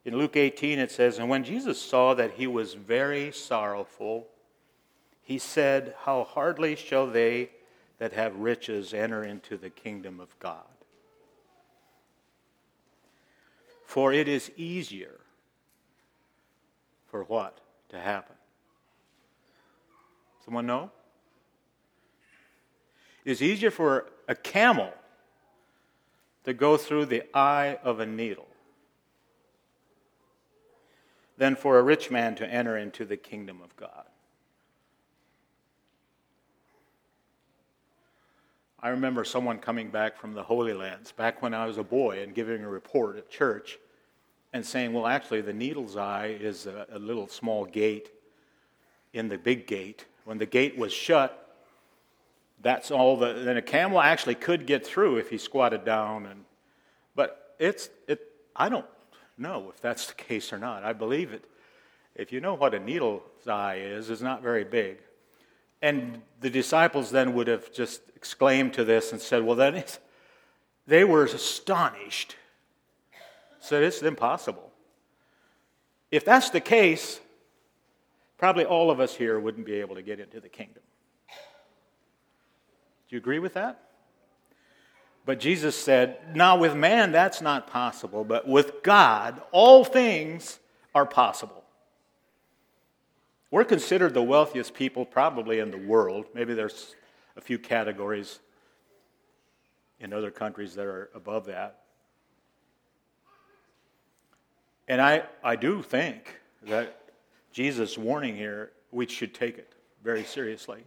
In 0.06 0.18
Luke 0.18 0.36
18, 0.36 0.80
it 0.80 0.92
says, 0.92 1.20
And 1.20 1.30
when 1.30 1.44
Jesus 1.44 1.80
saw 1.80 2.14
that 2.16 2.32
he 2.32 2.48
was 2.48 2.74
very 2.74 3.32
sorrowful, 3.32 4.28
he 5.22 5.38
said, 5.38 5.94
How 6.06 6.24
hardly 6.24 6.76
shall 6.76 7.06
they 7.06 7.52
that 8.00 8.14
have 8.14 8.36
riches 8.36 8.94
enter 8.94 9.24
into 9.24 9.58
the 9.58 9.70
kingdom 9.70 10.20
of 10.20 10.38
God? 10.40 10.64
For 13.86 14.14
it 14.14 14.28
is 14.28 14.52
easier 14.56 15.20
for 17.10 17.24
what 17.24 17.60
to 17.90 18.00
happen? 18.00 18.36
Someone 20.46 20.66
know? 20.66 20.92
It's 23.26 23.42
easier 23.42 23.72
for 23.72 24.08
a 24.28 24.36
camel 24.36 24.94
to 26.46 26.54
go 26.54 26.78
through 26.78 27.06
the 27.06 27.24
eye 27.38 27.78
of 27.84 28.00
a 28.00 28.06
needle 28.06 28.48
than 31.38 31.56
for 31.56 31.80
a 31.80 31.84
rich 31.84 32.12
man 32.12 32.36
to 32.36 32.48
enter 32.48 32.78
into 32.78 33.06
the 33.06 33.18
kingdom 33.18 33.62
of 33.64 33.76
God. 33.76 34.06
I 38.82 38.90
remember 38.90 39.26
someone 39.26 39.60
coming 39.60 39.90
back 39.90 40.18
from 40.18 40.34
the 40.34 40.44
Holy 40.44 40.74
Lands 40.74 41.12
back 41.12 41.42
when 41.42 41.54
I 41.54 41.66
was 41.66 41.78
a 41.78 41.84
boy 41.84 42.24
and 42.24 42.34
giving 42.34 42.64
a 42.64 42.70
report 42.70 43.18
at 43.18 43.30
church 43.30 43.78
and 44.54 44.66
saying, 44.66 44.94
well, 44.94 45.06
actually, 45.06 45.42
the 45.42 45.54
needle's 45.54 45.96
eye 45.96 46.38
is 46.40 46.66
a, 46.66 46.88
a 46.92 47.00
little 47.00 47.28
small 47.28 47.66
gate 47.66 48.10
in 49.14 49.28
the 49.30 49.38
big 49.38 49.68
gate. 49.68 50.06
When 50.26 50.38
the 50.38 50.46
gate 50.46 50.78
was 50.78 50.92
shut, 50.92 51.58
that's 52.62 52.92
all 52.92 53.18
the, 53.18 53.34
then 53.34 53.58
a 53.58 53.62
camel 53.62 54.02
actually 54.02 54.36
could 54.36 54.66
get 54.66 54.86
through 54.86 55.18
if 55.18 55.30
he 55.30 55.38
squatted 55.38 55.86
down. 55.86 56.26
And, 56.26 56.46
but 57.16 57.56
it's, 57.60 57.90
it, 58.08 58.22
I 58.56 58.70
don't 58.70 58.86
know 59.38 59.72
if 59.74 59.82
that's 59.82 60.08
the 60.08 60.14
case 60.16 60.52
or 60.52 60.58
not. 60.58 60.84
I 60.84 60.94
believe 60.94 61.32
it. 61.32 61.44
If 62.16 62.34
you 62.34 62.42
know 62.42 62.56
what 62.56 62.74
a 62.74 62.80
needle's 62.80 63.22
eye 63.48 63.78
is, 63.78 64.10
it's 64.10 64.22
not 64.22 64.42
very 64.42 64.64
big. 64.64 64.98
And 65.82 66.22
the 66.42 66.50
disciples 66.50 67.12
then 67.12 67.34
would 67.36 67.48
have 67.48 67.72
just 67.72 68.02
exclaimed 68.16 68.74
to 68.74 68.84
this 68.84 69.14
and 69.14 69.22
said, 69.22 69.44
well, 69.44 69.56
then 69.56 69.82
they 70.86 71.06
were 71.06 71.24
astonished 71.24 72.36
said 73.60 73.84
it's 73.84 74.02
impossible. 74.02 74.72
If 76.12 76.26
that's 76.26 76.50
the 76.50 76.62
case, 76.62 77.20
probably 78.38 78.66
all 78.66 78.90
of 78.90 79.00
us 79.00 79.16
here 79.16 79.40
wouldn't 79.40 79.66
be 79.66 79.76
able 79.76 79.96
to 79.96 80.02
get 80.02 80.20
into 80.20 80.40
the 80.40 80.50
kingdom. 80.50 80.84
Do 83.10 83.16
you 83.16 83.18
agree 83.18 83.40
with 83.40 83.54
that? 83.54 83.82
But 85.26 85.40
Jesus 85.40 85.76
said, 85.76 86.36
Now 86.36 86.58
with 86.58 86.76
man 86.76 87.12
that's 87.12 87.42
not 87.42 87.68
possible, 87.68 88.24
but 88.24 88.48
with 88.48 88.82
God 88.82 89.42
all 89.52 89.84
things 89.84 90.60
are 90.96 91.06
possible. 91.06 91.64
We're 93.52 93.66
considered 93.66 94.14
the 94.14 94.24
wealthiest 94.24 94.74
people 94.74 95.06
probably 95.06 95.60
in 95.60 95.72
the 95.72 95.78
world. 95.78 96.26
Maybe 96.34 96.54
there's 96.54 96.96
a 97.36 97.42
few 97.42 97.58
categories 97.58 98.40
in 100.00 100.14
other 100.14 100.32
countries 100.32 100.76
that 100.76 100.86
are 100.86 101.10
above 101.16 101.46
that. 101.48 101.82
And 104.90 105.00
I, 105.00 105.22
I 105.44 105.56
do 105.56 105.84
think 105.84 106.40
that 106.64 107.00
Jesus' 107.54 107.96
warning 107.96 108.36
here, 108.36 108.72
we 108.92 109.06
should 109.06 109.36
take 109.36 109.60
it 109.60 109.72
very 110.04 110.24
seriously. 110.24 110.84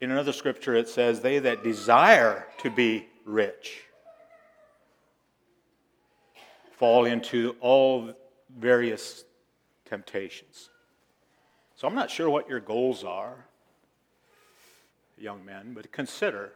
In 0.00 0.10
another 0.10 0.32
scripture, 0.32 0.74
it 0.74 0.88
says, 0.88 1.20
They 1.20 1.38
that 1.38 1.62
desire 1.62 2.46
to 2.58 2.70
be 2.70 3.06
rich 3.24 3.84
fall 6.72 7.04
into 7.04 7.54
all 7.60 8.10
various 8.58 9.24
temptations. 9.84 10.70
So 11.76 11.86
I'm 11.86 11.94
not 11.94 12.10
sure 12.10 12.28
what 12.28 12.48
your 12.48 12.58
goals 12.60 13.04
are, 13.04 13.44
young 15.16 15.44
men, 15.44 15.74
but 15.74 15.92
consider 15.92 16.52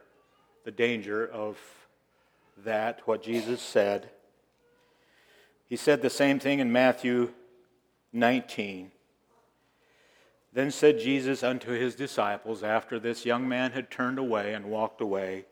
the 0.65 0.71
danger 0.71 1.25
of 1.25 1.57
that, 2.65 3.01
what 3.05 3.23
Jesus 3.23 3.61
said 3.61 4.09
he 5.67 5.75
said 5.75 6.01
the 6.01 6.09
same 6.09 6.39
thing 6.39 6.59
in 6.59 6.71
Matthew 6.71 7.31
19. 8.13 8.91
Then 10.53 10.71
said 10.71 10.99
Jesus 10.99 11.43
unto 11.43 11.71
his 11.71 11.95
disciples, 11.95 12.63
after 12.63 12.99
this 12.99 13.25
young 13.25 13.47
man 13.47 13.71
had 13.71 13.91
turned 13.91 14.19
away 14.19 14.53
and 14.53 14.65
walked 14.65 15.01
away, 15.01 15.45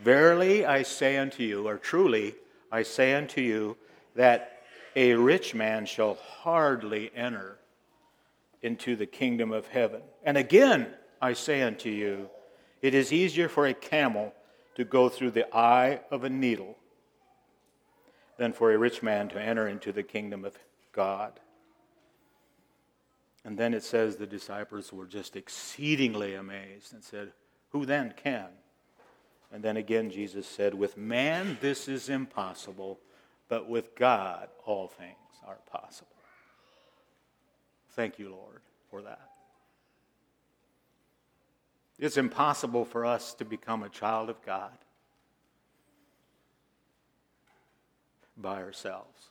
Verily 0.00 0.64
I 0.64 0.82
say 0.82 1.18
unto 1.18 1.42
you, 1.42 1.68
or 1.68 1.76
truly 1.76 2.34
I 2.72 2.82
say 2.82 3.14
unto 3.14 3.40
you, 3.40 3.76
that 4.16 4.62
a 4.96 5.14
rich 5.14 5.54
man 5.54 5.86
shall 5.86 6.14
hardly 6.14 7.10
enter 7.14 7.58
into 8.62 8.96
the 8.96 9.06
kingdom 9.06 9.52
of 9.52 9.66
heaven. 9.68 10.00
And 10.24 10.36
again 10.36 10.88
I 11.20 11.34
say 11.34 11.62
unto 11.62 11.90
you, 11.90 12.30
it 12.82 12.94
is 12.94 13.12
easier 13.12 13.48
for 13.48 13.66
a 13.66 13.74
camel 13.74 14.32
to 14.74 14.84
go 14.84 15.08
through 15.08 15.32
the 15.32 15.54
eye 15.54 16.00
of 16.10 16.24
a 16.24 16.30
needle 16.30 16.76
than 18.40 18.54
for 18.54 18.72
a 18.72 18.78
rich 18.78 19.02
man 19.02 19.28
to 19.28 19.38
enter 19.38 19.68
into 19.68 19.92
the 19.92 20.02
kingdom 20.02 20.46
of 20.46 20.56
God. 20.92 21.38
And 23.44 23.58
then 23.58 23.74
it 23.74 23.84
says 23.84 24.16
the 24.16 24.26
disciples 24.26 24.94
were 24.94 25.04
just 25.04 25.36
exceedingly 25.36 26.34
amazed 26.34 26.94
and 26.94 27.04
said, 27.04 27.32
Who 27.72 27.84
then 27.84 28.14
can? 28.16 28.46
And 29.52 29.62
then 29.62 29.76
again, 29.76 30.10
Jesus 30.10 30.46
said, 30.46 30.72
With 30.72 30.96
man 30.96 31.58
this 31.60 31.86
is 31.86 32.08
impossible, 32.08 32.98
but 33.50 33.68
with 33.68 33.94
God 33.94 34.48
all 34.64 34.88
things 34.88 35.16
are 35.46 35.58
possible. 35.70 36.08
Thank 37.90 38.18
you, 38.18 38.30
Lord, 38.30 38.62
for 38.90 39.02
that. 39.02 39.28
It's 41.98 42.16
impossible 42.16 42.86
for 42.86 43.04
us 43.04 43.34
to 43.34 43.44
become 43.44 43.82
a 43.82 43.90
child 43.90 44.30
of 44.30 44.40
God 44.46 44.78
by 48.40 48.62
ourselves. 48.62 49.30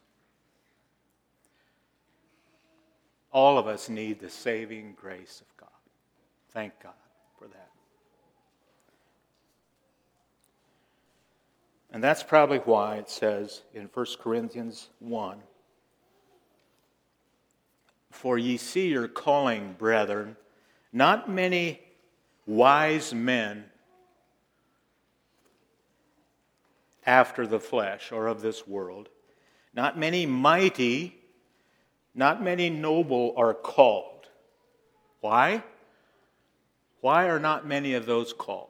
All 3.32 3.57
of 3.57 3.68
us 3.68 3.89
need 3.89 4.20
the 4.20 4.30
saving 4.30 4.95
grace 4.99 5.41
of 5.41 5.57
God. 5.57 5.70
Thank 6.51 6.74
God 6.82 6.93
for 7.38 7.47
that. 7.47 7.70
And 11.91 12.03
that's 12.03 12.24
probably 12.24 12.60
why 12.60 12.97
it 12.97 13.10
says 13.10 13.64
in 13.74 13.89
1 13.93 14.05
Corinthians 14.20 14.89
1 14.99 15.38
For 18.12 18.38
ye 18.38 18.57
see 18.57 18.89
your 18.89 19.07
calling, 19.07 19.76
brethren, 19.78 20.36
not 20.91 21.30
many 21.30 21.82
wise 22.45 23.14
men 23.14 23.66
after 27.06 27.47
the 27.47 27.60
flesh 27.60 28.12
or 28.12 28.28
of 28.28 28.41
this 28.41 28.68
world. 28.68 29.10
Not 29.74 29.97
many 29.97 30.26
mighty, 30.26 31.16
not 32.14 32.43
many 32.43 32.70
noble 32.70 33.34
are 33.38 33.54
called. 33.54 34.28
Why? 35.22 35.64
Why 37.02 37.30
are 37.30 37.39
not 37.39 37.66
many 37.66 37.93
of 37.93 38.06
those 38.06 38.34
called? 38.34 38.70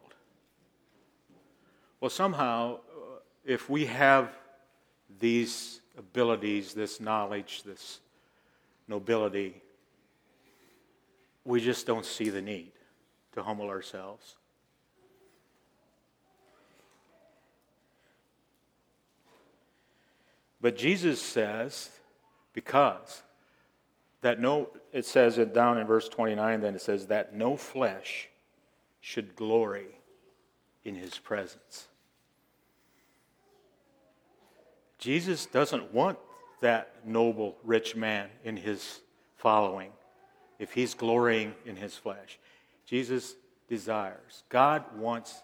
Well, 2.00 2.10
somehow, 2.10 2.76
uh, 2.76 3.18
if 3.44 3.68
we 3.68 3.86
have 3.86 4.30
these 5.18 5.80
abilities, 5.98 6.72
this 6.72 7.00
knowledge, 7.00 7.62
this 7.64 8.00
nobility, 8.88 9.60
we 11.44 11.60
just 11.60 11.86
don't 11.86 12.06
see 12.06 12.30
the 12.30 12.40
need 12.40 12.72
to 13.32 13.42
humble 13.42 13.68
ourselves. 13.68 14.36
But 20.60 20.76
Jesus 20.76 21.20
says, 21.20 21.90
because 22.52 23.22
that 24.20 24.40
no, 24.40 24.68
it 24.92 25.06
says 25.06 25.38
it 25.38 25.54
down 25.54 25.78
in 25.78 25.86
verse 25.86 26.08
29, 26.08 26.60
then 26.60 26.74
it 26.74 26.82
says 26.82 27.06
that 27.06 27.34
no 27.34 27.56
flesh 27.56 28.28
should 29.00 29.34
glory 29.34 29.86
in 30.84 30.94
his 30.94 31.18
presence. 31.18 31.88
Jesus 34.98 35.46
doesn't 35.46 35.94
want 35.94 36.18
that 36.60 37.06
noble 37.06 37.56
rich 37.64 37.96
man 37.96 38.28
in 38.44 38.56
his 38.56 39.00
following 39.36 39.90
if 40.58 40.74
he's 40.74 40.92
glorying 40.92 41.54
in 41.64 41.76
his 41.76 41.96
flesh. 41.96 42.38
Jesus 42.84 43.34
desires, 43.66 44.42
God 44.50 44.84
wants 44.96 45.42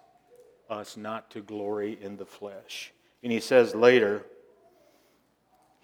us 0.68 0.96
not 0.98 1.30
to 1.30 1.40
glory 1.40 1.98
in 2.02 2.18
the 2.18 2.26
flesh. 2.26 2.92
And 3.22 3.32
he 3.32 3.40
says 3.40 3.74
later, 3.74 4.26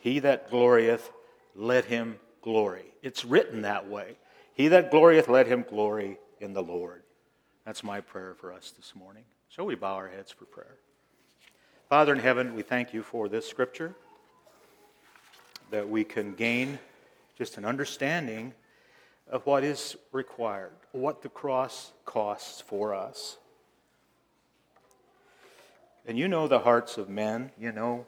He 0.03 0.18
that 0.18 0.50
glorieth, 0.50 1.12
let 1.55 1.84
him 1.84 2.18
glory. 2.42 2.86
It's 3.05 3.24
written 3.24 3.62
that 3.62 3.88
way. 3.88 4.16
He 4.53 4.66
that 4.66 4.90
glorieth, 4.90 5.28
let 5.28 5.46
him 5.46 5.64
glory 5.68 6.18
in 6.40 6.55
the 6.55 6.62
Lord. 6.62 7.05
That's 7.64 7.84
my 7.84 8.00
prayer 8.00 8.34
for 8.34 8.53
us 8.53 8.72
this 8.76 8.94
morning. 8.96 9.22
Shall 9.48 9.64
we 9.64 9.76
bow 9.76 9.94
our 9.94 10.09
heads 10.09 10.32
for 10.32 10.44
prayer? 10.44 10.74
Father 11.88 12.12
in 12.12 12.18
heaven, 12.18 12.57
we 12.57 12.62
thank 12.62 12.92
you 12.92 13.05
for 13.05 13.28
this 13.28 13.48
scripture 13.48 13.94
that 15.70 15.88
we 15.88 16.03
can 16.03 16.34
gain 16.34 16.80
just 17.38 17.57
an 17.57 17.64
understanding 17.64 18.55
of 19.30 19.46
what 19.46 19.62
is 19.62 19.96
required, 20.11 20.72
what 20.90 21.22
the 21.22 21.28
cross 21.28 21.92
costs 22.05 22.61
for 22.61 22.92
us. 22.92 23.38
And 26.09 26.18
you 26.18 26.26
know 26.26 26.48
the 26.48 26.59
hearts 26.59 26.98
of 26.98 27.09
men, 27.09 27.53
you 27.57 27.70
know 27.70 28.05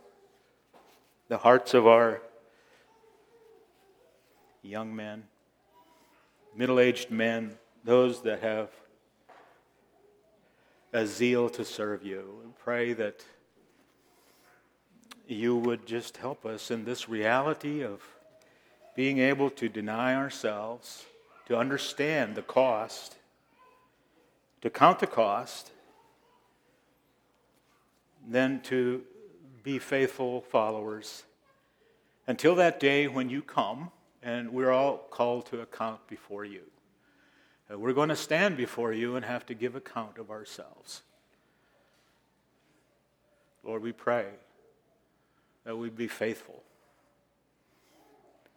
the 1.28 1.38
hearts 1.38 1.74
of 1.74 1.86
our 1.86 2.20
young 4.62 4.94
men, 4.94 5.24
middle 6.54 6.78
aged 6.80 7.10
men, 7.10 7.52
those 7.84 8.22
that 8.22 8.40
have 8.40 8.70
a 10.92 11.06
zeal 11.06 11.48
to 11.50 11.64
serve 11.64 12.04
you. 12.04 12.40
And 12.42 12.56
pray 12.56 12.92
that 12.94 13.24
you 15.26 15.56
would 15.56 15.86
just 15.86 16.18
help 16.18 16.44
us 16.44 16.70
in 16.70 16.84
this 16.84 17.08
reality 17.08 17.82
of 17.82 18.02
being 18.94 19.18
able 19.18 19.50
to 19.50 19.68
deny 19.68 20.14
ourselves, 20.14 21.04
to 21.46 21.56
understand 21.56 22.36
the 22.36 22.42
cost, 22.42 23.16
to 24.60 24.70
count 24.70 24.98
the 24.98 25.06
cost, 25.06 25.70
then 28.26 28.60
to 28.62 29.02
be 29.64 29.78
faithful 29.78 30.42
followers 30.42 31.24
until 32.26 32.54
that 32.54 32.78
day 32.78 33.08
when 33.08 33.30
you 33.30 33.40
come 33.40 33.90
and 34.22 34.52
we're 34.52 34.70
all 34.70 34.98
called 35.10 35.46
to 35.46 35.62
account 35.62 36.06
before 36.06 36.44
you. 36.44 36.60
Uh, 37.72 37.78
we're 37.78 37.94
going 37.94 38.10
to 38.10 38.16
stand 38.16 38.58
before 38.58 38.92
you 38.92 39.16
and 39.16 39.24
have 39.24 39.46
to 39.46 39.54
give 39.54 39.74
account 39.74 40.18
of 40.18 40.30
ourselves. 40.30 41.02
Lord, 43.62 43.82
we 43.82 43.92
pray 43.92 44.26
that 45.64 45.74
we 45.74 45.88
be 45.88 46.08
faithful 46.08 46.62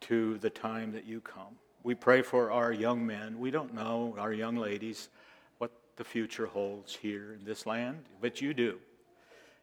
to 0.01 0.37
the 0.39 0.49
time 0.49 0.91
that 0.91 1.05
you 1.05 1.21
come. 1.21 1.55
We 1.83 1.95
pray 1.95 2.21
for 2.21 2.51
our 2.51 2.73
young 2.73 3.05
men. 3.05 3.39
We 3.39 3.49
don't 3.49 3.73
know, 3.73 4.13
our 4.19 4.33
young 4.33 4.57
ladies, 4.57 5.07
what 5.57 5.71
the 5.95 6.03
future 6.03 6.47
holds 6.47 6.93
here 6.93 7.33
in 7.33 7.45
this 7.45 7.65
land, 7.65 8.03
but 8.19 8.41
you 8.41 8.53
do. 8.53 8.77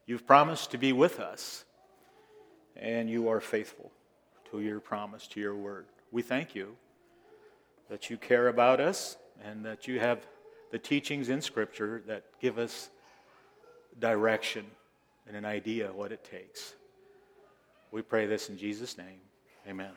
You've 0.05 0.27
promised 0.27 0.71
to 0.71 0.77
be 0.77 0.93
with 0.93 1.19
us, 1.19 1.65
and 2.75 3.09
you 3.09 3.29
are 3.29 3.39
faithful 3.39 3.91
to 4.51 4.61
your 4.61 4.79
promise, 4.79 5.27
to 5.29 5.39
your 5.39 5.55
word. 5.55 5.87
We 6.11 6.21
thank 6.21 6.53
you 6.55 6.75
that 7.89 8.09
you 8.09 8.17
care 8.17 8.47
about 8.47 8.79
us 8.79 9.17
and 9.43 9.65
that 9.65 9.87
you 9.87 9.99
have 9.99 10.25
the 10.71 10.79
teachings 10.79 11.29
in 11.29 11.41
Scripture 11.41 12.03
that 12.07 12.23
give 12.39 12.57
us 12.57 12.89
direction 13.99 14.65
and 15.27 15.35
an 15.35 15.45
idea 15.45 15.89
of 15.89 15.95
what 15.95 16.11
it 16.11 16.23
takes. 16.23 16.73
We 17.91 18.01
pray 18.01 18.25
this 18.25 18.49
in 18.49 18.57
Jesus' 18.57 18.97
name. 18.97 19.19
Amen. 19.67 19.91